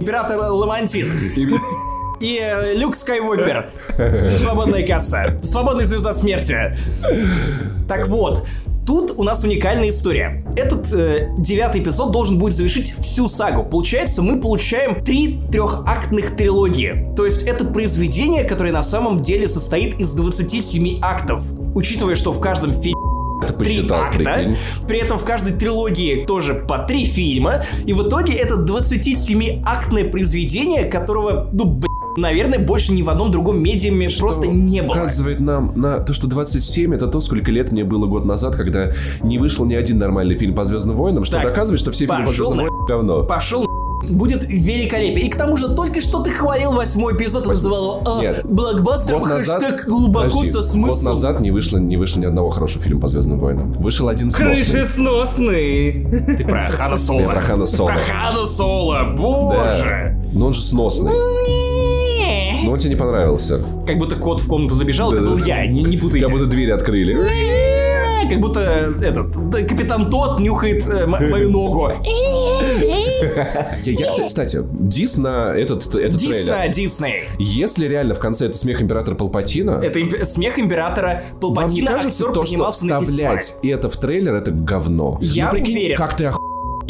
[0.00, 1.08] император Ламантин.
[1.36, 1.48] И-
[2.20, 3.70] И э, Люк Скайуокер.
[4.30, 5.40] Свободная касса.
[5.42, 6.76] Свободная звезда смерти.
[7.88, 8.46] Так вот,
[8.86, 10.44] тут у нас уникальная история.
[10.56, 13.64] Этот э, девятый эпизод должен будет завершить всю сагу.
[13.64, 17.12] Получается, мы получаем три трехактных трилогии.
[17.16, 21.42] То есть это произведение, которое на самом деле состоит из 27 актов.
[21.74, 23.00] Учитывая, что в каждом фильме
[23.42, 24.18] Это три посчитал, акта.
[24.18, 24.56] прикинь.
[24.86, 27.64] При этом в каждой трилогии тоже по три фильма.
[27.86, 33.62] И в итоге это 27-актное произведение, которого, ну, блин, наверное, больше ни в одном другом
[33.62, 34.92] медиуме просто не было.
[34.96, 38.90] Указывает нам на то, что 27 это то, сколько лет мне было год назад, когда
[39.22, 42.26] не вышел ни один нормальный фильм по Звездным войнам, что Так, доказывает, что все фильмы
[42.26, 43.22] по Звездным на- войнам говно.
[43.24, 43.66] Пошел
[44.10, 45.26] будет великолепие.
[45.26, 48.40] И к тому же только что ты хвалил восьмой эпизод и называл его а, Нет.
[48.42, 50.94] блокбастер, Год назад, хэштег глубоко подожди, со смыслом.
[50.96, 53.72] год назад не вышло, не вышло ни одного хорошего фильма по Звездным войнам.
[53.74, 54.56] Вышел один сносный.
[54.56, 56.36] Крышесносный.
[56.36, 57.20] Ты про Хана Соло.
[57.20, 57.90] Я про Хана Соло.
[57.90, 59.10] Про Хана Соло, Да.
[59.16, 60.16] боже.
[60.32, 61.12] Но он же сносный.
[62.64, 63.62] Но он тебе не понравился.
[63.86, 65.28] Как будто кот в комнату забежал, это Да.
[65.30, 66.24] был я, не, не путайте.
[66.26, 67.14] Как будто двери открыли.
[67.14, 68.60] Не, Как будто
[69.02, 69.34] этот
[69.68, 71.90] капитан Тот нюхает э, мою ногу.
[73.84, 76.74] Я, я, кстати, дис на этот, этот Дисна, трейлер.
[76.74, 77.24] Дисней.
[77.38, 81.90] Если реально в конце это смех императора Палпатина, Это имп- смех императора вам не Палпатина,
[81.92, 85.18] кажется то, что на вставлять это в трейлер, это говно?
[85.20, 85.96] Я ну, прикинь, уверен.
[85.96, 86.41] как ты оху...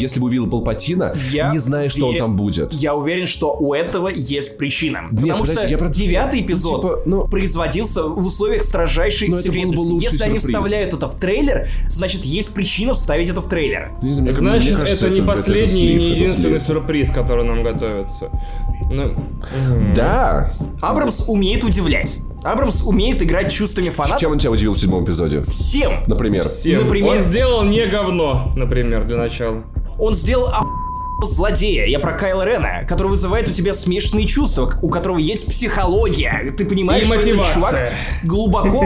[0.03, 2.71] если бы увидел Палпатина, Я не зная, что он там будет.
[2.73, 5.07] Я уверен, что у этого есть причина.
[5.09, 9.37] Потому подожди, что я про- девятый ну, эпизод типа, ну- производился в условиях строжайшей Но
[9.37, 10.03] это был бы секретности.
[10.03, 10.43] Если они сюрприз.
[10.55, 13.91] вставляют это в трейлер, значит есть причина вставить это в трейлер.
[14.01, 16.67] Не знаю, мне- Значит, мне кажется, это не это последний и не это единственный слив.
[16.67, 18.29] сюрприз, который нам готовится.
[18.91, 19.15] Ну,
[19.95, 20.51] Да.
[20.81, 22.19] Абрамс умеет удивлять.
[22.43, 25.43] Абрамс умеет играть чувствами фанатов Чем он тебя удивил в седьмом эпизоде?
[25.43, 26.03] всем.
[26.07, 26.43] Например.
[26.43, 26.83] всем.
[26.83, 27.13] Например?
[27.13, 29.63] Он сделал не говно, например, для начала.
[30.03, 30.49] Он сделал
[31.25, 31.85] злодея.
[31.85, 36.53] Я про Кайла Рена, который вызывает у тебя смешанные чувства, у которого есть психология.
[36.57, 37.53] Ты понимаешь, И что этот мотивация.
[37.53, 37.91] чувак
[38.25, 38.83] глубоко...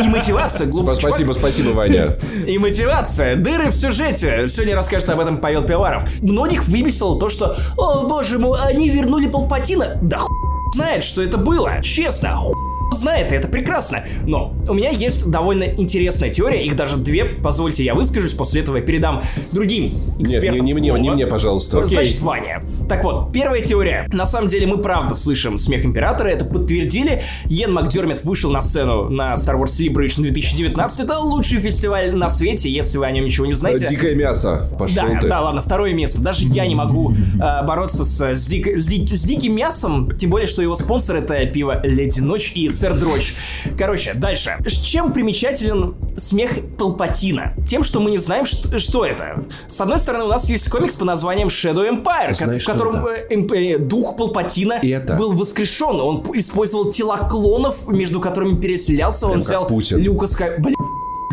[0.00, 0.68] И мотивация.
[0.68, 2.16] глуб- Спа- чувак- Спасибо, спасибо, Ваня.
[2.46, 4.46] И мотивация, дыры в сюжете.
[4.46, 6.04] Сегодня расскажет об этом Павел Пиваров.
[6.20, 9.98] Многих выбесило то, что, о боже мой, они вернули Палпатина.
[10.00, 10.36] Да хуй
[10.76, 11.82] знает, что это было.
[11.82, 12.54] Честно, хуй
[12.92, 14.04] знает, и это прекрасно.
[14.26, 18.76] Но у меня есть довольно интересная теория, их даже две, позвольте я выскажусь, после этого
[18.76, 19.22] я передам
[19.52, 21.84] другим Нет, экспертам не, не мне, не мне, пожалуйста.
[21.86, 22.62] Значит, Ваня.
[22.88, 24.06] Так вот, первая теория.
[24.12, 27.22] На самом деле мы правда слышим смех Императора, это подтвердили.
[27.46, 31.00] Йен Макдермит вышел на сцену на Star Wars Celebration 2019.
[31.04, 33.86] Это лучший фестиваль на свете, если вы о нем ничего не знаете.
[33.88, 34.68] Дикое мясо.
[34.78, 35.28] Пошел Да, ты.
[35.28, 36.20] да, ладно, второе место.
[36.20, 40.30] Даже я не могу э, бороться с, с, дик- с ди- с диким мясом, тем
[40.30, 43.36] более, что его спонсор это пиво Леди Ночь и Сэр Дрочь.
[43.78, 44.56] Короче, дальше.
[44.66, 47.54] С чем примечателен смех Палпатина?
[47.70, 49.44] Тем, что мы не знаем, что, что это.
[49.68, 53.32] С одной стороны, у нас есть комикс по названием Shadow Empire, Знаешь, в котором это?
[53.32, 55.14] э, э, дух Палпатина Это?
[55.14, 56.00] был воскрешен.
[56.00, 59.26] Он использовал тела клонов, между которыми переселялся.
[59.26, 59.98] Он Прям как взял Путин.
[59.98, 60.58] Люка Скай...
[60.58, 60.74] Бля,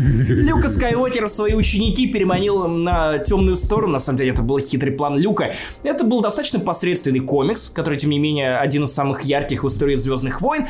[0.00, 3.94] Люка Скайуокера свои ученики переманил на темную сторону.
[3.94, 5.52] На самом деле, это был хитрый план Люка.
[5.82, 9.96] Это был достаточно посредственный комикс, который, тем не менее, один из самых ярких в истории
[9.96, 10.66] Звездных войн.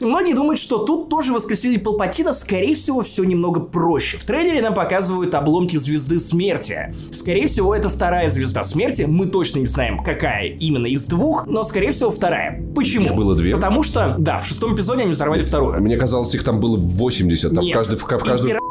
[0.00, 4.16] Многие думают, что тут тоже воскресили Палпатина, скорее всего, все немного проще.
[4.16, 6.94] В трейлере нам показывают обломки Звезды Смерти.
[7.12, 11.62] Скорее всего, это вторая Звезда Смерти, мы точно не знаем, какая именно из двух, но,
[11.64, 12.64] скорее всего, вторая.
[12.74, 13.06] Почему?
[13.06, 13.54] Их было две?
[13.54, 15.80] Потому что, да, в шестом эпизоде они взорвали вторую.
[15.80, 17.54] Мне казалось, их там было 80.
[17.54, 18.63] Там в Нет, каждой, в, в каждой Импера-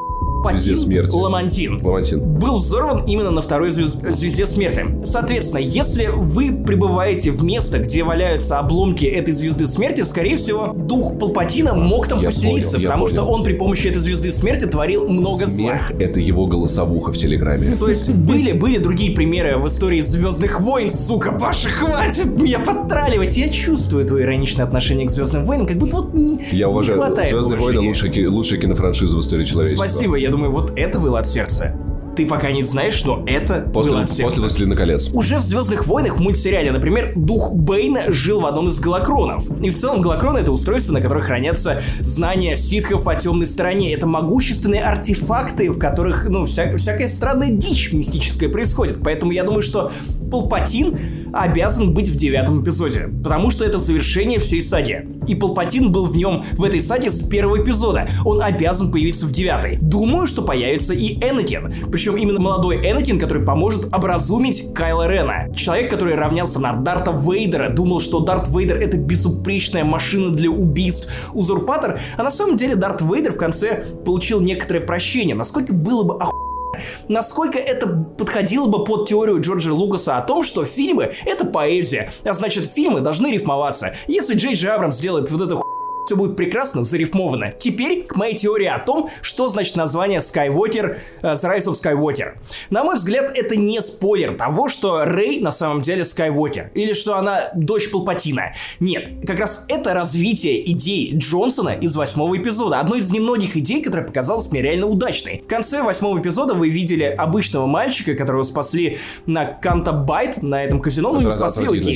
[0.57, 1.15] звезде смерти.
[1.15, 2.19] Ламантин Ламантин.
[2.21, 4.85] был взорван именно на второй звез- звезде смерти.
[5.05, 11.17] Соответственно, если вы прибываете в место, где валяются обломки этой звезды смерти, скорее всего, дух
[11.19, 13.33] Палпатина мог там Я поселиться, понял, потому что понял.
[13.33, 15.47] он при помощи этой звезды смерти творил много зла.
[15.47, 17.75] Смех— это его голосовуха в Телеграме.
[17.77, 23.35] То есть были, были другие примеры в истории Звездных войн, сука, Паша, хватит меня подтраливать.
[23.37, 26.97] Я чувствую твое ироничное отношение к Звездным войнам, как будто вот не, Я не уважаю.
[26.99, 29.85] хватает «Звездные войны» лучшая, лучшая кинофраншиза в истории человечества.
[29.85, 31.75] Спасибо, я думаю, вот это было от сердца.
[32.15, 34.25] Ты пока не знаешь, но это После, было от сердца.
[34.25, 35.09] после «Властелина колец».
[35.13, 39.49] Уже в Звездных войнах в мультсериале, например, дух Бэйна жил в одном из галакронов.
[39.61, 43.95] И в целом галакроны это устройство, на котором хранятся знания ситхов о темной стороне.
[43.95, 48.97] Это могущественные артефакты, в которых, ну, вся- всякая странная дичь мистическая происходит.
[49.03, 49.91] Поэтому я думаю, что
[50.29, 50.97] Палпатин
[51.33, 55.07] обязан быть в девятом эпизоде, потому что это завершение всей саги.
[55.27, 58.07] И Палпатин был в нем, в этой саге с первого эпизода.
[58.25, 59.77] Он обязан появиться в девятой.
[59.81, 61.73] Думаю, что появится и Энакин.
[61.91, 65.53] Причем именно молодой Энакин, который поможет образумить Кайла Рена.
[65.55, 71.09] Человек, который равнялся на Дарта Вейдера, думал, что Дарт Вейдер это безупречная машина для убийств.
[71.33, 75.35] Узурпатор, а на самом деле Дарт Вейдер в конце получил некоторое прощение.
[75.35, 76.42] Насколько было бы оху...
[77.07, 82.33] Насколько это подходило бы под теорию Джорджа Лукаса о том, что фильмы— это поэзия, а
[82.33, 83.95] значит фильмы должны рифмоваться.
[84.07, 85.63] Если Джей Джей Абрамс сделает вот эту ху-
[86.13, 87.53] все будет прекрасно зарифмовано.
[87.57, 92.33] Теперь к моей теории о том, что значит название Skywalker, э, The Rise of Skywalker.
[92.69, 97.17] На мой взгляд, это не спойлер того, что Рэй на самом деле Скайуокер, или что
[97.17, 98.53] она дочь Палпатина.
[98.79, 102.79] Нет, как раз это развитие идей Джонсона из восьмого эпизода.
[102.79, 105.41] Одной из немногих идей, которая показалась мне реально удачной.
[105.43, 110.79] В конце восьмого эпизода вы видели обычного мальчика, которого спасли на Canto Bight, на этом
[110.79, 111.95] казино, ну Это спасли, окей.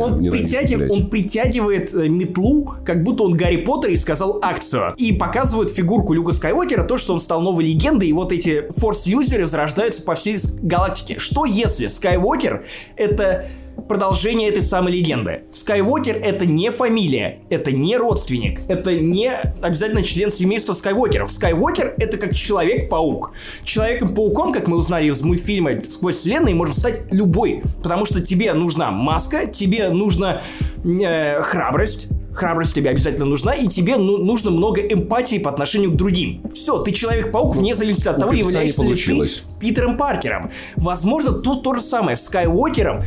[0.00, 4.94] Он, притягив- он притягивает э, метлу, как будто он Гарри Поттер и сказал акцио.
[4.96, 9.38] И показывают фигурку Люка Скайуокера, то, что он стал новой легендой, и вот эти force-user
[9.38, 11.18] ы зарождаются по всей галактике.
[11.18, 12.64] Что если Скайуокер—
[12.96, 13.44] это
[13.88, 15.42] продолжение этой самой легенды.
[15.50, 21.30] Скайуокер это не фамилия, это не родственник, это не обязательно член семейства Скайуокеров.
[21.30, 23.32] Скайуокер это как Человек-паук.
[23.64, 28.90] Человеком-пауком, как мы узнали из мультфильма «Сквозь вселенные», может стать любой, потому что тебе нужна
[28.90, 30.42] маска, тебе нужна
[30.84, 35.96] э, храбрость, Храбрость тебе обязательно нужна, и тебе ну- нужно много эмпатии по отношению к
[35.96, 36.42] другим.
[36.52, 39.26] Все, ты Человек-паук, вне зависимости от того, являешься ли ты.
[39.60, 40.50] Питером Паркером.
[40.74, 42.16] Возможно, тут то же самое.
[42.16, 43.02] Скайуокером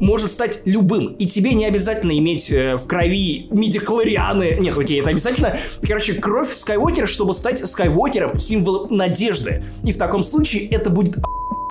[0.00, 1.14] может стать любым.
[1.14, 4.58] И тебе не обязательно иметь э, в крови мидихлорианы.
[4.60, 5.56] Нет, окей, это обязательно.
[5.86, 9.64] Короче, кровь Скайуокера, чтобы стать Скайуокером, символом надежды.
[9.84, 11.16] И в таком случае это будет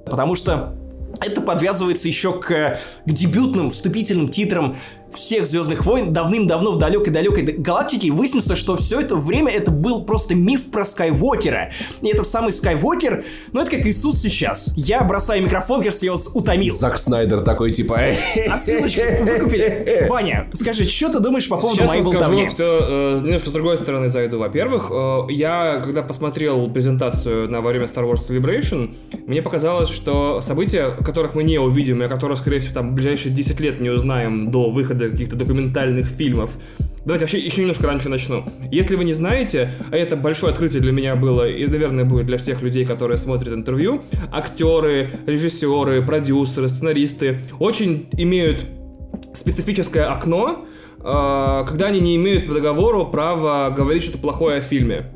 [0.05, 0.75] потому что
[1.19, 4.77] это подвязывается еще к, к дебютным вступительным титрам
[5.15, 8.07] всех Звездных войн давным-давно в далекой-далекой галактике.
[8.07, 11.71] И выяснится, что все это время это был просто миф про Скайуокера.
[12.01, 14.71] И этот самый Скайуокер, ну это как Иисус сейчас.
[14.75, 16.73] Я бросаю микрофон, кажется, я вас утомил.
[16.73, 17.99] Зак Снайдер такой, типа...
[18.49, 20.05] Отсылочку выкупили.
[20.09, 22.47] Ваня, скажи, что ты думаешь по поводу Сейчас моей болтовни?
[22.47, 24.39] все немножко с другой стороны зайду.
[24.39, 28.93] Во-первых, э, я, когда посмотрел презентацию на во время Star Wars Celebration,
[29.25, 32.93] мне показалось, что события, которых мы не увидим, и о которых, скорее всего, там в
[32.93, 36.57] ближайшие 10 лет не узнаем до выхода каких-то документальных фильмов,
[37.05, 38.45] Давайте вообще еще немножко раньше начну.
[38.71, 42.37] Если вы не знаете, а это большое открытие для меня было, и, наверное, будет для
[42.37, 48.65] всех людей, которые смотрят интервью, актеры, режиссеры, продюсеры, сценаристы очень имеют
[49.33, 50.65] специфическое окно,
[50.99, 55.12] э, когда они не имеют по договору права говорить что-то плохое о фильме.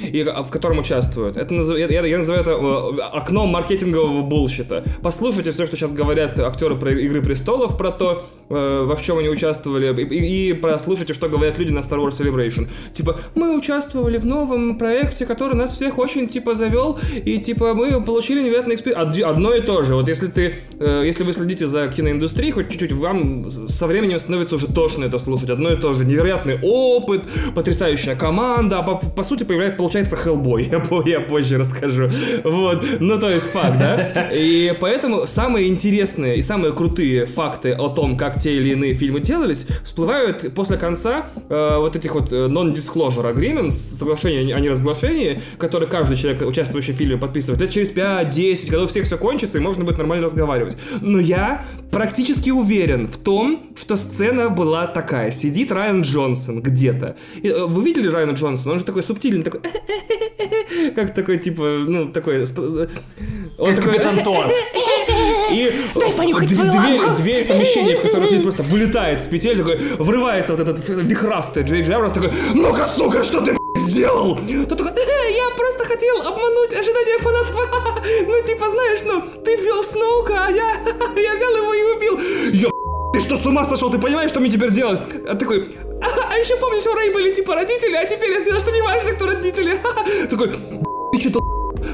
[0.00, 1.36] И а, в котором участвуют.
[1.36, 4.84] Это я, я называю это э, окно маркетингового bullshit а.
[5.02, 9.28] Послушайте все, что сейчас говорят актеры про Игры престолов, про то, э, во чем они
[9.28, 12.68] участвовали, и, и прослушайте, что говорят люди на Star Wars Celebration.
[12.92, 18.02] Типа, мы участвовали в новом проекте, который нас всех очень, типа, завел, и, типа, мы
[18.02, 19.22] получили невероятный experience.
[19.22, 19.94] Одно и то же.
[19.94, 24.54] Вот если ты, э, если вы следите за киноиндустрией, хоть чуть-чуть, вам со временем становится
[24.54, 25.50] уже тошно это слушать.
[25.50, 26.04] Одно и то же.
[26.04, 27.22] Невероятный опыт,
[27.54, 30.64] потрясающая команда, а по, по сути появляется, получается, Хеллбой.
[30.70, 32.08] Я, я позже расскажу.
[32.42, 32.84] Вот.
[32.98, 34.30] Ну, то есть факт, да?
[34.34, 39.20] И поэтому самые интересные и самые крутые факты о том, как те или иные фильмы
[39.20, 45.88] делались, всплывают после конца э, вот этих вот э, non-disclosure agreements, соглашения о неразглашении, которые
[45.88, 49.60] каждый человек, участвующий в фильме, подписывает лет через 5-10, когда у всех все кончится, и
[49.60, 50.76] можно будет нормально разговаривать.
[51.00, 55.30] Но я практически уверен в том, что сцена была такая.
[55.30, 57.16] Сидит Райан Джонсон где-то.
[57.42, 58.72] Э, Вы видели Райана Джонсона?
[58.72, 59.60] Он же такой субтильный, такой...
[60.94, 62.42] Как такой, типа, ну, такой...
[63.58, 63.98] Он такой...
[63.98, 64.50] Торф.
[65.50, 70.60] И дв- дверь, дверь помещения, в котором сидит, просто вылетает с петель, такой, врывается вот
[70.60, 73.56] этот вихрастый Джей Абрамс, такой, ну-ка, сука, что ты,
[73.86, 74.36] сделал?
[74.68, 77.56] Тот такой, «Э, я просто хотел обмануть ожидания фанатов.
[78.26, 80.72] Ну, типа, знаешь, ну, ты ввел Сноука, а я,
[81.16, 82.18] я взял его и убил.
[82.52, 82.68] Я,
[83.12, 83.90] ты что, с ума сошел?
[83.90, 85.00] Ты понимаешь, что мне теперь делать?
[85.28, 85.68] А такой,
[86.00, 88.82] а, а еще помнишь, у Рэй были типа родители, а теперь я сделал, что не
[88.82, 89.80] важно, кто родители.
[90.30, 90.52] Такой,
[91.12, 91.40] ты что-то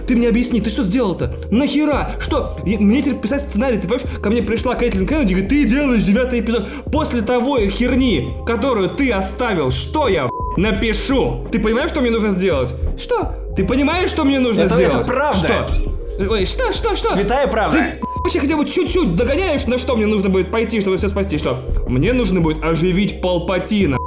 [0.07, 1.34] ты мне объясни, ты что сделал-то?
[1.50, 2.12] Нахера?
[2.18, 2.57] Что?
[2.64, 4.03] Я- Мне теперь писать сценарий, ты понимаешь?
[4.22, 6.66] Ко мне пришла Кэтлин Кеннеди и говорит, ты делаешь девятый эпизод.
[6.90, 11.46] После того херни, которую ты оставил, что я напишу?
[11.53, 12.74] Ты понимаешь, что мне нужно сделать?
[12.98, 13.34] Что?
[13.57, 14.96] Ты понимаешь, что мне нужно Это- сделать?
[15.00, 15.38] это правда.
[15.38, 15.70] Что?
[16.30, 17.12] Ой, что, что, что?
[17.12, 17.78] Святая правда.
[17.78, 21.38] Ты вообще хотя бы чуть-чуть догоняешь, на что мне нужно будет пойти, чтобы все спасти?
[21.38, 21.62] Что?
[21.86, 23.98] Мне нужно будет оживить Палпатина.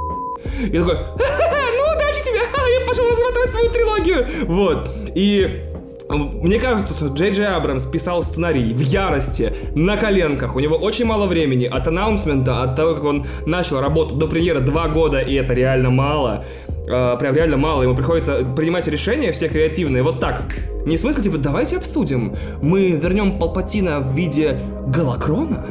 [0.60, 4.26] Я такой, «Ха-ха-ха, ну удачи тебе, я пошел разрабатывать свою трилогию.
[4.46, 4.90] Вот.
[5.14, 5.62] И
[6.08, 10.54] мне кажется, что Джей Джей Абрамс писал сценарий в ярости, на коленках.
[10.54, 14.60] У него очень мало времени от анонсмента, от того, как он начал работу до премьеры
[14.60, 16.44] два года, и это реально мало.
[16.88, 17.82] Э, прям реально мало.
[17.82, 20.02] Ему приходится принимать решения все креативные.
[20.02, 20.42] Вот так.
[20.84, 22.34] Не в смысле, типа, давайте обсудим.
[22.62, 25.64] Мы вернем Палпатина в виде Галакрона?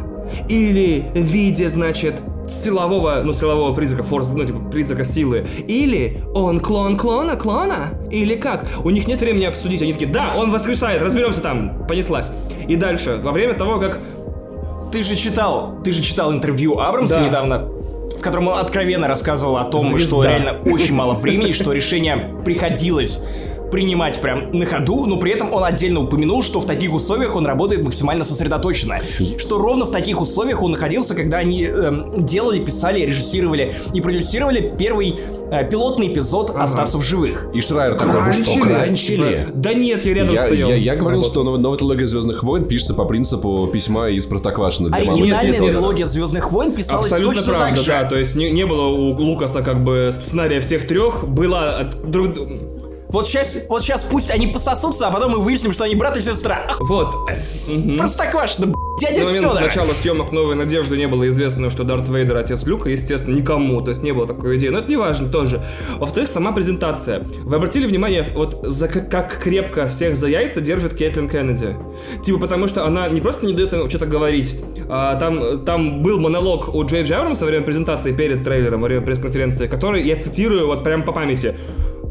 [0.50, 2.16] Или в виде, значит,
[2.50, 5.46] силового, ну, силового призрака, форс, ну, типа, призрака силы.
[5.68, 7.92] Или он клон клона клона?
[8.12, 8.66] Или как?
[8.84, 9.82] У них нет времени обсудить.
[9.82, 11.86] Они такие, да, он воскресает, разберемся там.
[11.88, 12.32] Понеслась.
[12.68, 14.00] И дальше, во время того, как
[14.92, 17.28] Ты же читал, ты же читал интервью Абрамса Да.
[17.28, 17.70] недавно,
[18.26, 20.06] котором он откровенно рассказывал о том, Звезда.
[20.06, 23.22] что реально очень мало времени, что решение приходилось
[23.76, 27.46] принимать прям на ходу, но при этом он отдельно упомянул, что в таких условиях он
[27.46, 29.02] работает максимально сосредоточенно.
[29.38, 34.74] Что ровно в таких условиях он находился, когда они эм, делали, писали, режиссировали и продюсировали
[34.80, 35.20] первый
[35.52, 37.50] э, пилотный эпизод «Остаться в живых».
[37.54, 39.48] И Шрайер такой, вы что, кранчили?
[39.54, 40.70] Да нет, я рядом Я, стоял.
[40.70, 41.32] я, я говорил, Работал.
[41.32, 44.96] что нов- новая трилогия Звездных войн пишется по принципу письма из мамы.
[44.96, 47.92] Оригинальная трилогия Звездных войн писалась Абсолютно точно правда, так же.
[47.92, 48.04] да.
[48.06, 52.30] То есть не, не было у Лукаса как бы сценария всех трех, была от друг
[53.16, 56.22] Вот сейчас, вот сейчас пусть они пососутся, а потом мы выясним, что они брат и
[56.22, 56.68] сестра.
[56.80, 57.16] Вот.
[57.66, 57.98] Мгм.
[57.98, 59.62] Простоквашино, б***ь, дядя На момент Федор.
[59.62, 63.92] начала съемок «Новой надежды» не было известно, что Дарт Вейдер отец Люка, естественно, никому, то
[63.92, 65.64] есть не было такой идеи, но это не важно тоже.
[65.98, 67.24] Во-вторых, сама презентация.
[67.44, 71.78] Вы обратили внимание, вот за как, как крепко всех за яйца держит Кэтлин Кеннеди?
[72.22, 74.60] Типа потому что она не просто не дает им что-то говорить,
[74.90, 79.06] а там, там был монолог у Джей Абрамса во время презентации перед трейлером, во время
[79.06, 81.56] пресс-конференции, который, я цитирую вот прям по памяти,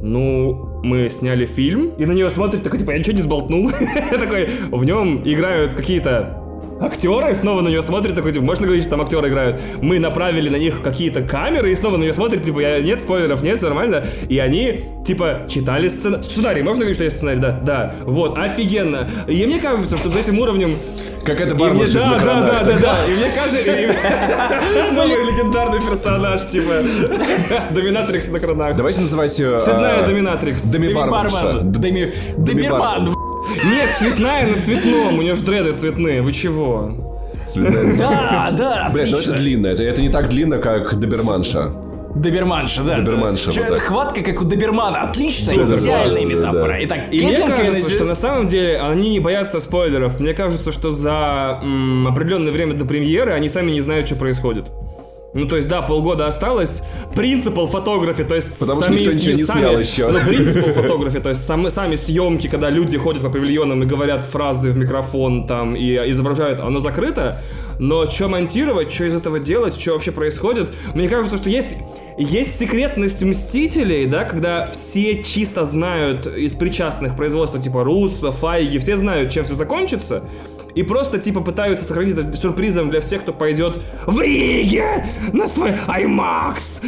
[0.05, 3.71] ну, мы сняли фильм, и на нее смотрит такой, типа, я ничего не сболтнул.
[4.13, 6.44] Такой, в нем играют какие-то
[6.81, 9.61] актеры, и снова на нее смотрят, такой, типа, можно говорить, что там актеры играют.
[9.81, 13.43] Мы направили на них какие-то камеры, и снова на нее смотрят, типа, я, нет спойлеров,
[13.43, 14.05] нет, все нормально.
[14.29, 16.23] И они, типа, читали сцена...
[16.23, 16.63] сценарий.
[16.63, 17.39] Можно говорить, что есть сценарий?
[17.41, 17.95] Да, да.
[18.05, 19.09] Вот, офигенно.
[19.29, 20.77] И мне кажется, что за этим уровнем
[21.25, 22.97] Как это и мне, да, да, да, да, да.
[23.07, 23.59] И мне кажется,
[24.93, 26.73] новый легендарный персонаж, типа,
[27.71, 28.77] Доминатрикс на кранах.
[28.77, 29.61] Давайте называть ее...
[29.61, 30.63] Цветная Доминатрикс.
[30.71, 30.93] Деми.
[32.37, 32.69] Д- Деми...
[33.71, 37.21] Нет, цветная на цветном, у нее же дреды цветные, вы чего?
[37.43, 37.97] Цветная.
[37.99, 39.37] Да, да, Блядь, ну это отлично.
[39.37, 39.67] длинно.
[39.69, 41.73] Это, это не так длинно, как Доберманша.
[42.15, 42.99] Доберманша, да.
[42.99, 43.83] Доберманша, Чё, вот так.
[43.83, 45.11] Хватка, как у Добермана.
[45.11, 46.69] Отличная, Супер идеальная метафора.
[46.69, 46.85] да.
[46.85, 50.21] Итак, И мне кажется, Кеннеди- что на самом деле они не боятся спойлеров.
[50.21, 54.67] Мне кажется, что за м, определенное время до премьеры они сами не знают, что происходит.
[55.35, 56.85] Ну, то есть, да, полгода осталось.
[57.15, 60.09] Принципал фотографии, то есть Потому что сами никто ничего не сами- снял еще.
[60.09, 64.25] Ну, принципал фотографии, то есть сами, сами съемки, когда люди ходят по павильонам и говорят
[64.25, 67.41] фразы в микрофон там и изображают, оно закрыто.
[67.81, 70.73] Но что монтировать, что из этого делать, что вообще происходит?
[70.95, 71.79] Мне кажется, что есть,
[72.17, 78.95] есть секретность Мстителей, да, когда все чисто знают из причастных производства, типа Руссо, Файги, все
[78.97, 80.23] знают, чем все закончится.
[80.75, 85.71] И просто, типа, пытаются сохранить это сюрпризом для всех, кто пойдет в Риге на свой
[85.71, 86.83] IMAX.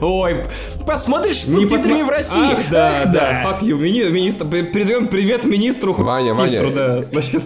[0.00, 0.44] Ой,
[0.86, 2.54] посмотришь с Не субтитрами в России.
[2.54, 3.78] Ах, да, да, fuck you,
[4.62, 5.92] передаем привет министру.
[5.94, 6.70] Ваня, Ваня.
[6.70, 7.42] да, значит.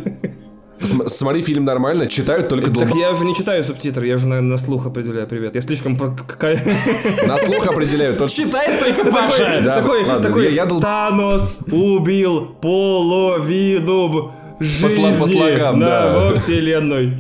[0.83, 2.95] См- Смотри фильм нормально, читают только Так долб...
[3.01, 5.55] я уже не читаю субтитры, я уже на, на слух определяю привет.
[5.55, 6.09] Я слишком про...
[7.27, 8.17] На слух определяют.
[8.19, 9.61] только- Читает только Такой, Паша.
[9.65, 16.13] Да, такой, ладно, такой, я- я дол- Танос убил половину жизни по слогам, на- да.
[16.15, 17.15] во вселенной.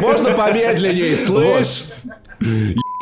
[0.00, 1.84] Можно помедленнее, слышь?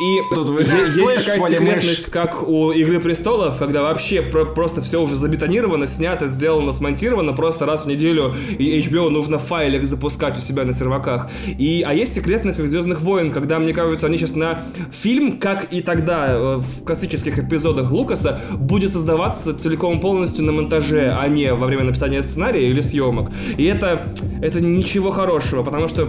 [0.02, 4.82] И Тут вы- есть Слышь, такая секретность, как у Игры Престолов, когда вообще про- просто
[4.82, 10.36] все уже забетонировано, снято, сделано, смонтировано, просто раз в неделю и HBO нужно файлик запускать
[10.36, 11.30] у себя на серваках.
[11.46, 15.72] И, а есть секретность как Звездных войн, когда, мне кажется, они сейчас на фильм, как
[15.72, 21.28] и тогда э, в классических эпизодах Лукаса, будет создаваться целиком и полностью на монтаже, а
[21.28, 23.30] не во время написания сценария или съемок.
[23.56, 24.08] И это,
[24.40, 26.08] это ничего хорошего, потому что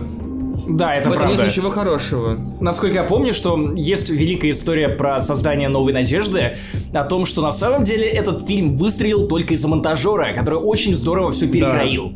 [0.68, 1.44] Да, это в этом правда.
[1.44, 2.40] нет ничего хорошего.
[2.60, 6.58] Насколько я помню, что есть великая история про создание новой надежды,
[6.94, 11.32] о том, что на самом деле этот фильм выстрелил только из-за монтажера, который очень здорово
[11.32, 12.14] все перекроил.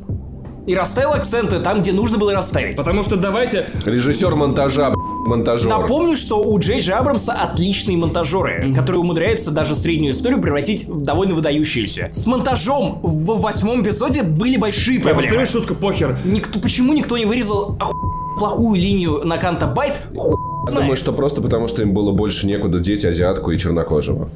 [0.67, 2.75] И расставил акценты там, где нужно было расставить.
[2.75, 4.91] Потому что давайте Режиссер монтажа,
[5.25, 5.69] монтажер.
[5.69, 11.01] Напомню, что у Джей Джей Абрамса отличные монтажеры, которые умудряются даже среднюю историю превратить в
[11.01, 12.09] довольно выдающуюся.
[12.11, 15.23] С монтажом в восьмом эпизоде были большие Я проблемы.
[15.23, 16.17] повторю шутку, похер.
[16.25, 17.93] Никто, почему никто не вырезал оху...
[18.37, 19.93] плохую линию на Canto Bight?
[20.15, 20.46] Хуй Я знает.
[20.75, 24.29] Думаю, что просто потому, что им было больше некуда деть азиатку и чернокожего.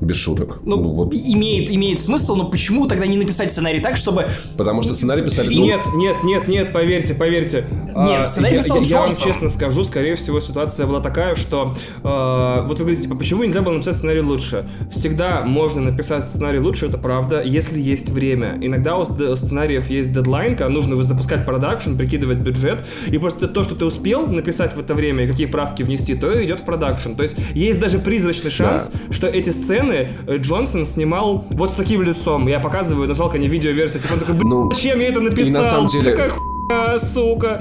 [0.00, 0.60] Без шуток.
[0.64, 1.12] Ну, вот.
[1.12, 4.28] имеет, имеет смысл, но почему тогда не написать сценарий так, чтобы...
[4.56, 5.52] Потому что сценарий писали...
[5.52, 7.64] ну, Нет, нет, нет, нет, поверьте, поверьте.
[7.94, 11.74] А, сценарий я, писал я- я вам честно скажу, скорее всего, ситуация была такая, что
[12.04, 14.64] э, вот вы говорите, типа, почему нельзя было написать сценарий лучше?
[14.90, 18.56] Всегда можно написать сценарий лучше, это правда, если есть время.
[18.62, 23.64] Иногда у сценариев есть дедлайн, когда нужно уже запускать продакшн, прикидывать бюджет, и просто то,
[23.64, 26.64] что ты успел написать в это время, и какие правки внести, то и идет в
[26.64, 27.12] продакшн.
[27.14, 32.02] То есть есть даже призрачный шанс, что эти сцены э, Джонсон снимал вот с таким
[32.02, 32.46] лицом.
[32.48, 34.00] Я показываю, но жалко не видеоверсия.
[34.00, 35.48] Типа он такой, блин, Ну, зачем я это написал?
[35.48, 37.60] и на самом деле- Такая хуйня, сука.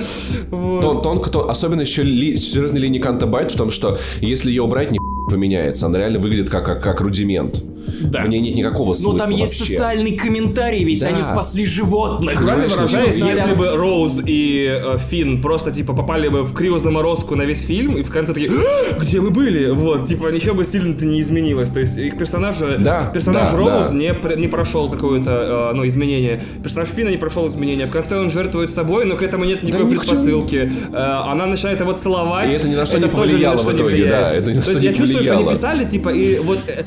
[0.51, 0.82] Вот.
[0.82, 4.63] Тон, тонко, тон- особенно еще ли, сюжетной линии Канта Байт в том, что если ее
[4.63, 4.97] убрать, ни
[5.30, 5.86] поменяется.
[5.88, 7.61] Она реально выглядит как, как, как рудимент.
[8.01, 8.21] Да.
[8.23, 9.73] В ней нет никакого Но смысла там есть вообще.
[9.73, 11.07] социальный комментарий, ведь Да.
[11.07, 12.33] они спасли животных.
[12.33, 17.43] Правильно выражаясь, если бы Роуз и э, Финн просто, типа, попали бы в криозаморозку на
[17.43, 19.71] весь фильм, и в конце такие, «А, где мы были?
[19.71, 21.69] Вот, типа, ничего бы сильно-то не изменилось.
[21.71, 23.95] То есть их персонаж, Да, персонаж да, Роуз да.
[23.97, 26.41] Не, не прошел какое-то, э, ну, изменение.
[26.63, 27.85] Персонаж Финна не прошел изменения.
[27.85, 30.71] В конце он жертвует собой, но к этому нет никакой никто предпосылки.
[30.91, 32.53] Э, она начинает его целовать.
[32.53, 34.11] И это ни на что не тоже ни на повлияло что в не итоге, влияет.
[34.11, 35.55] да, это ни на То что есть не я чувствую, что они повлияло.
[35.55, 36.59] писали, типа, и вот...
[36.67, 36.83] э,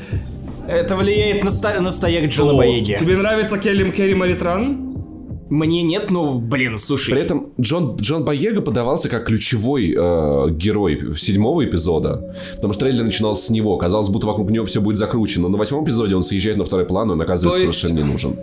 [0.67, 2.95] Это влияет на, ста- на стояк Джона Боеги.
[2.99, 4.90] тебе нравится Келли Керри Маритран?
[5.51, 7.11] Мне нет, ну, блин, слушай.
[7.11, 13.03] При этом Джон, Джон Боега подавался как ключевой э, герой седьмого эпизода, потому что трейлер
[13.03, 13.75] начинался с него.
[13.75, 15.43] Казалось, будто вокруг него все будет закручено.
[15.43, 18.05] Но на восьмом эпизоде он съезжает на второй план, и он оказывается То есть- совершенно
[18.05, 18.35] не нужен.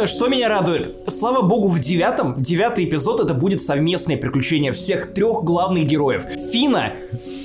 [0.00, 0.94] Э, Что меня радует?
[1.08, 6.24] Слава богу, в девятом, девятый эпизод это будет совместное приключение всех трех главных героев.
[6.52, 6.92] Фина,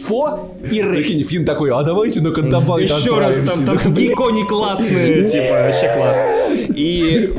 [0.07, 1.03] По и Рэй.
[1.03, 5.53] Прикинь, Финн такой, а давайте на Кандабан Еще раз, там, там такие кони классные, типа,
[5.53, 6.23] вообще класс.
[6.77, 7.33] И,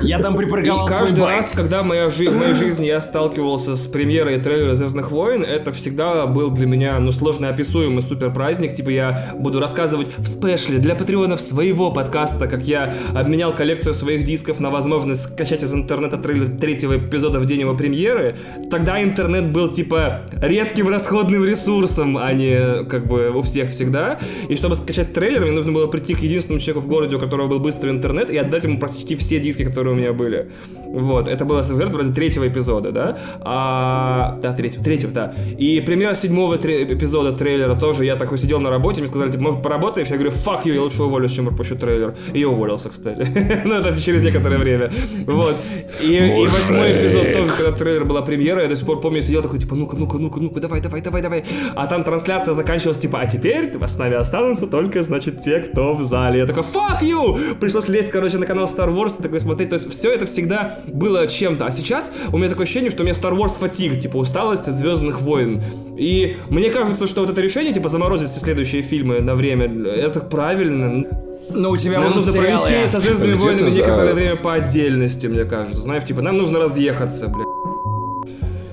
[0.00, 1.36] Я там припарковал каждый байк.
[1.36, 5.70] раз, когда моя жи- в моей жизни я сталкивался с премьерой трейлера Звездных войн, это
[5.72, 8.74] всегда был для меня, ну, сложно описуемый супер праздник.
[8.74, 14.24] Типа я буду рассказывать в спешле для патреонов своего подкаста, как я обменял коллекцию своих
[14.24, 18.36] дисков на возможность скачать из интернета трейлер третьего эпизода в день его премьеры.
[18.70, 24.18] Тогда интернет был, типа, редким расходным ресурсом, а не, как бы, у всех всегда.
[24.48, 27.46] И чтобы скачать трейлер, мне нужно было прийти к единственному человеку в городе, у которого
[27.48, 30.50] был быстрый интернет, и отдать ему практически все диски, которые у меня были.
[30.92, 33.16] Вот, это было совершенно вроде третьего эпизода, да?
[33.40, 35.32] А, да, третьего, третьего, да.
[35.56, 39.44] И премьера седьмого тре- эпизода трейлера тоже, я такой сидел на работе, мне сказали, типа,
[39.44, 40.08] может, поработаешь?
[40.08, 42.14] Я говорю, fuck you, я лучше уволюсь, чем пропущу трейлер.
[42.32, 43.26] И я уволился, кстати.
[43.64, 44.90] Ну, это через некоторое время.
[45.26, 45.54] Вот.
[46.02, 49.22] И, и восьмой эпизод тоже, когда трейлер была премьера, я до сих пор помню, я
[49.22, 51.44] сидел такой, типа, ну-ка, ну-ка, ну-ка, ну-ка, давай, давай, давай, давай.
[51.76, 56.02] А там трансляция заканчивалась, типа, а теперь с нами останутся только, значит, те, кто в
[56.02, 56.40] зале.
[56.40, 57.58] Я такой, fuck you!
[57.60, 59.70] Пришлось лезть, короче, на канал Star Wars такой смотреть.
[59.70, 61.66] То есть все это всегда было чем-то.
[61.66, 64.74] А сейчас у меня такое ощущение, что у меня Star Wars фатиг, типа, усталость от
[64.74, 65.62] Звездных войн.
[65.96, 70.20] И мне кажется, что вот это решение, типа, заморозить все следующие фильмы на время, это
[70.20, 71.04] правильно.
[71.52, 72.66] Но у тебя Нам нужно сериалы.
[72.66, 75.80] провести со Звездными войнами за- некоторое время по отдельности, мне кажется.
[75.80, 77.44] Знаешь, типа, нам нужно разъехаться, бля.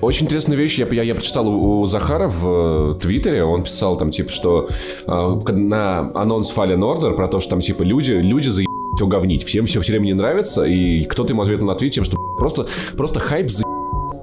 [0.00, 3.42] Очень интересную вещь я, я, я прочитал у, у Захара в э, Твиттере.
[3.42, 4.68] Он писал там, типа, что
[5.06, 5.10] э,
[5.52, 8.62] на анонс Fallen Order про то, что там, типа, люди, люди за
[8.98, 9.44] все говнить.
[9.44, 10.64] Всем все все время не нравится.
[10.64, 13.62] И кто-то ему ответил на твит тем, что просто, просто хайп за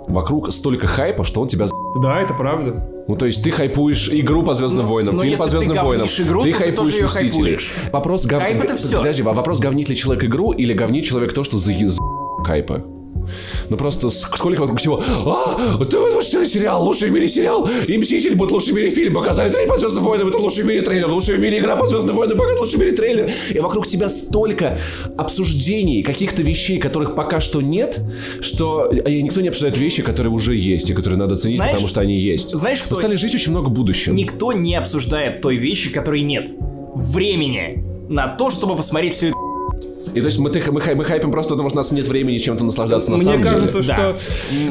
[0.08, 1.74] Вокруг столько хайпа, что он тебя за...
[2.00, 2.88] Да, это правда.
[3.08, 5.86] Ну, то есть ты хайпуешь игру по Звездным войнам, но фильм по если ты Звездным
[5.86, 7.32] войнам, игру, ты то ты хайпуешь тоже её Мстителей.
[7.32, 7.74] хайпуешь.
[7.92, 8.40] Вопрос гов...
[8.40, 8.98] Хайп это всё.
[8.98, 12.02] Подожди, вопрос говнит ли человек игру или говнит человек то, что за, за...
[12.46, 12.84] хайпа?
[13.70, 18.36] Ну просто сколько вокруг всего А, ты выпустили сериал, лучший в мире сериал И Мститель
[18.36, 21.08] будет лучший в мире фильм Показали трейлер по Звездным войнам, это лучший в мире трейлер
[21.10, 24.10] Лучший в мире игра по Звездным войнам, показали лучший в мире трейлер И вокруг тебя
[24.10, 24.80] столько
[25.18, 28.00] обсуждений Каких-то вещей, которых пока что нет
[28.42, 31.88] Что э, никто не обсуждает вещи, которые уже есть И которые надо ценить, Знаешь- потому
[31.88, 35.92] что они есть знаешь, кто- стали жить очень много будущим Никто не обсуждает той вещи,
[35.92, 36.50] которой нет.
[36.96, 39.32] Времени на то, чтобы посмотреть все.
[40.16, 42.38] И то есть мы, мы, хай- мы хайпим просто потому, что у нас нет времени
[42.38, 43.94] чем-то наслаждаться на Мне самом кажется, деле.
[43.94, 44.16] что...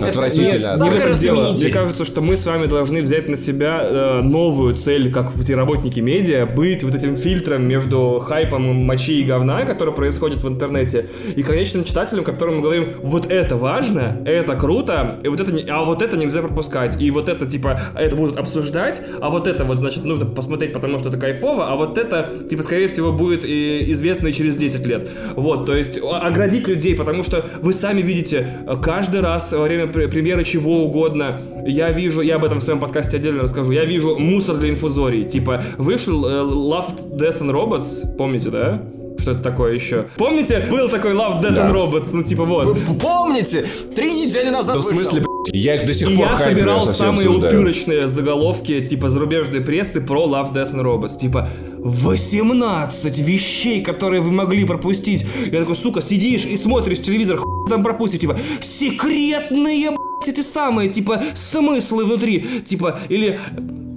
[0.06, 0.68] Отвратительно.
[0.76, 1.52] Нет, не в этом дело.
[1.52, 5.54] Мне кажется, что мы с вами должны взять на себя э, новую цель, как все
[5.54, 11.06] работники медиа, быть вот этим фильтром между хайпом мочи и говна, который происходит в интернете,
[11.36, 15.64] и конечным читателем, которому мы говорим, вот это важно, это круто, и вот это, не-
[15.68, 19.64] а вот это нельзя пропускать, и вот это, типа, это будут обсуждать, а вот это
[19.64, 23.44] вот, значит, нужно посмотреть, потому что это кайфово, а вот это, типа, скорее всего, будет
[23.44, 25.08] и известно и через 10 лет.
[25.36, 29.86] Вот, то есть оградить людей, потому что вы сами видите, э, каждый раз во время
[29.86, 33.84] пр- премьеры чего угодно, я вижу, я об этом в своем подкасте отдельно расскажу, я
[33.84, 35.24] вижу мусор для инфузорий.
[35.24, 38.82] Типа, вышел э, Love, Death and Robots, помните, да?
[39.16, 40.06] Что это такое еще?
[40.16, 41.68] Помните, был такой Love, Death Да.
[41.68, 42.76] and Robots, ну типа вот.
[43.00, 43.64] Помните,
[43.94, 45.22] три недели назад Да в смысле,
[45.52, 47.52] я их до сих И пор я хайплю, собирал совсем самые обсуждаю.
[47.54, 51.18] утырочные заголовки, типа зарубежной прессы про Love, Death and Robots.
[51.18, 55.26] Типа 18 вещей, которые вы могли пропустить.
[55.52, 60.88] Я такой, сука, сидишь и смотришь телевизор, хуй там пропустить, типа, секретные, блядь, эти самые,
[60.88, 63.38] типа, смыслы внутри, типа, или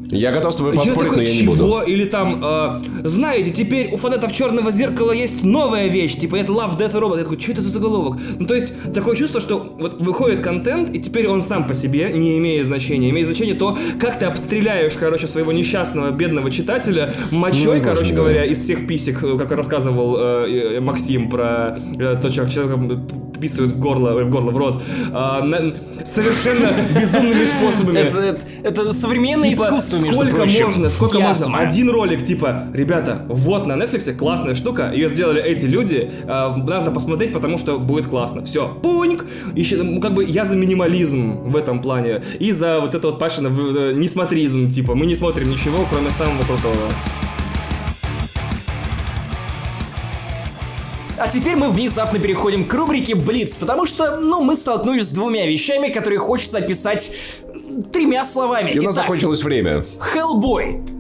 [0.10, 1.54] Я готов с тобой я поспорить, такой, но я не чего?
[1.54, 1.82] буду.
[1.86, 6.78] Или там, э, знаете, теперь у фанатов Черного Зеркала есть новая вещь, типа это Love,
[6.78, 7.18] Death Robot.
[7.18, 8.18] Я такой, что это за заголовок?
[8.40, 12.12] Ну, то есть, такое чувство, что вот выходит контент, и теперь он сам по себе
[12.14, 13.10] не имеет значения.
[13.10, 18.16] Имеет значение то, как ты обстреляешь, короче, своего несчастного, бедного читателя мочой, Ну, короче возможно,
[18.16, 22.80] говоря, из всех писек, э, как рассказывал э, э, Максим про э, то, что человека
[23.42, 24.82] писают в горло, ой, в горло, в рот,
[25.14, 28.00] а, на- совершенно безумными способами.
[28.00, 30.64] Это, это- это современное Типа, искусство, между Сколько прочим.
[30.66, 31.50] можно, сколько Ясно.
[31.50, 31.68] можно?
[31.68, 36.92] Один ролик, типа, ребята, вот на Netflix классная штука, ее сделали эти люди, э, надо
[36.92, 38.44] посмотреть, потому что будет классно.
[38.46, 39.26] Все, пуньк!
[39.56, 42.22] Еще, ну, как бы я за минимализм в этом плане.
[42.40, 46.12] И за вот это вот Пашина в- э, несмотризм, типа, мы не смотрим ничего, кроме
[46.12, 46.76] самого крутого.
[51.20, 55.48] А теперь мы внезапно переходим к рубрике Блиц, потому что, ну, мы столкнулись с двумя
[55.48, 57.12] вещами, которые хочется описать
[57.92, 58.72] тремя словами.
[58.72, 59.84] И у нас Итак, закончилось время.
[60.14, 60.94] Hellboy.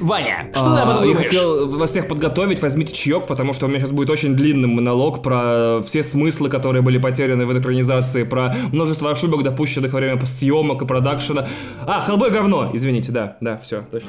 [0.00, 1.18] Ваня, что ты об этом А, Я думаешь?
[1.28, 5.22] хотел вас всех подготовить, возьмите чаек, потому что у меня сейчас будет очень длинный монолог
[5.22, 10.24] про все смыслы, которые были потеряны в этой экранизации, про множество ошибок, допущенных во время
[10.24, 11.46] съемок и продакшена.
[11.86, 14.08] А, Хеллбой говно, извините, да, да, все, точно.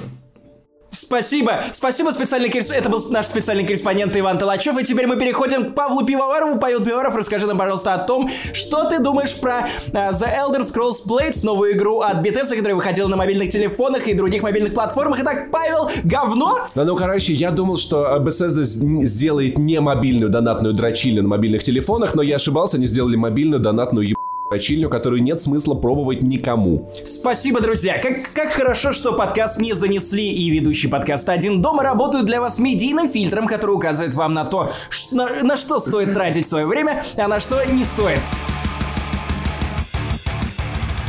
[0.91, 2.85] Спасибо, спасибо, специальный корреспондент.
[2.85, 4.77] Это был наш специальный корреспондент Иван Толачев.
[4.77, 6.59] И теперь мы переходим к Павлу Пивоварову.
[6.59, 11.07] Павел Пивоваров, расскажи нам, пожалуйста, о том, что ты думаешь про а, The Elder Scrolls
[11.07, 15.19] Blades, новую игру от Bethesda, которая выходила на мобильных телефонах и других мобильных платформах.
[15.21, 16.59] Итак, Павел, говно?
[16.75, 21.63] Да, ну, короче, я думал, что э, Bethesda сделает не мобильную донатную дрочильню на мобильных
[21.63, 24.20] телефонах, но я ошибался, они сделали мобильную донатную еб...
[24.51, 26.91] дрочильню, которую нет смысла пробовать никому.
[27.05, 27.97] Спасибо, друзья.
[27.99, 32.59] Как, как хорошо, что подкаст не занесли и ведущий подкаста «Один дома» работают для вас
[32.59, 34.69] медийным фильтром, который указывает вам на то,
[35.13, 38.19] на, на что стоит тратить свое время, а на что не стоит.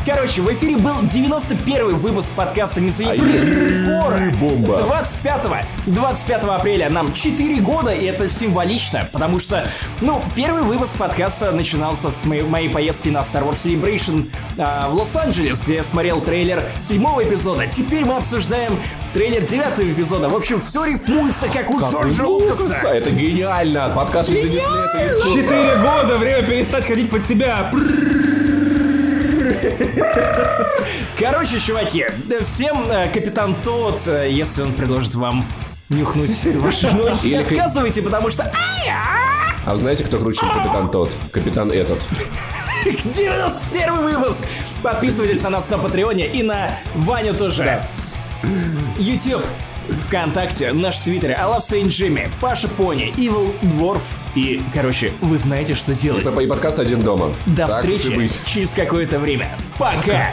[0.04, 3.84] Короче, в эфире был 91 выпуск подкаста «Не занесли».
[3.84, 4.78] Скоро, бомба.
[4.82, 9.68] 25 25 апреля нам 4 года, и это символично, потому что,
[10.00, 14.28] ну, первый выпуск подкаста начинался с моей, моей поездки на Star Wars Celebration
[14.58, 17.68] а, в Лос-Анджелес, где я смотрел трейлер седьмого эпизода.
[17.68, 18.76] Теперь мы обсуждаем
[19.14, 20.28] трейлер девятого эпизода.
[20.28, 22.88] В общем, все рифмуется, как у Джорджа Лукаса.
[22.88, 23.92] Это гениально!
[23.94, 25.42] Подкаст не занесли, это искусство.
[25.42, 27.70] Четыре года, время перестать ходить под себя.
[31.18, 32.06] Короче, чуваки,
[32.42, 35.44] всем э, капитан Тот, э, если он предложит вам
[35.88, 38.50] нюхнуть ваши ноги, не Или ка- отказывайте, потому что...
[39.64, 41.12] А вы знаете, кто круче, капитан тот?
[41.30, 42.04] Капитан этот.
[42.84, 44.42] 91 выпуск!
[44.82, 47.80] Подписывайтесь на нас на Патреоне и на Ваню тоже.
[48.98, 49.44] YouTube,
[50.08, 54.02] ВКонтакте, наш Твиттер, I Love Saint Jimmy, Паша Пони, Evil Dwarf.
[54.34, 56.26] И, короче, вы знаете, что делать.
[56.26, 57.34] И подкаст один дома.
[57.46, 59.50] До Так встречи через какое-то время.
[59.78, 60.32] Пока!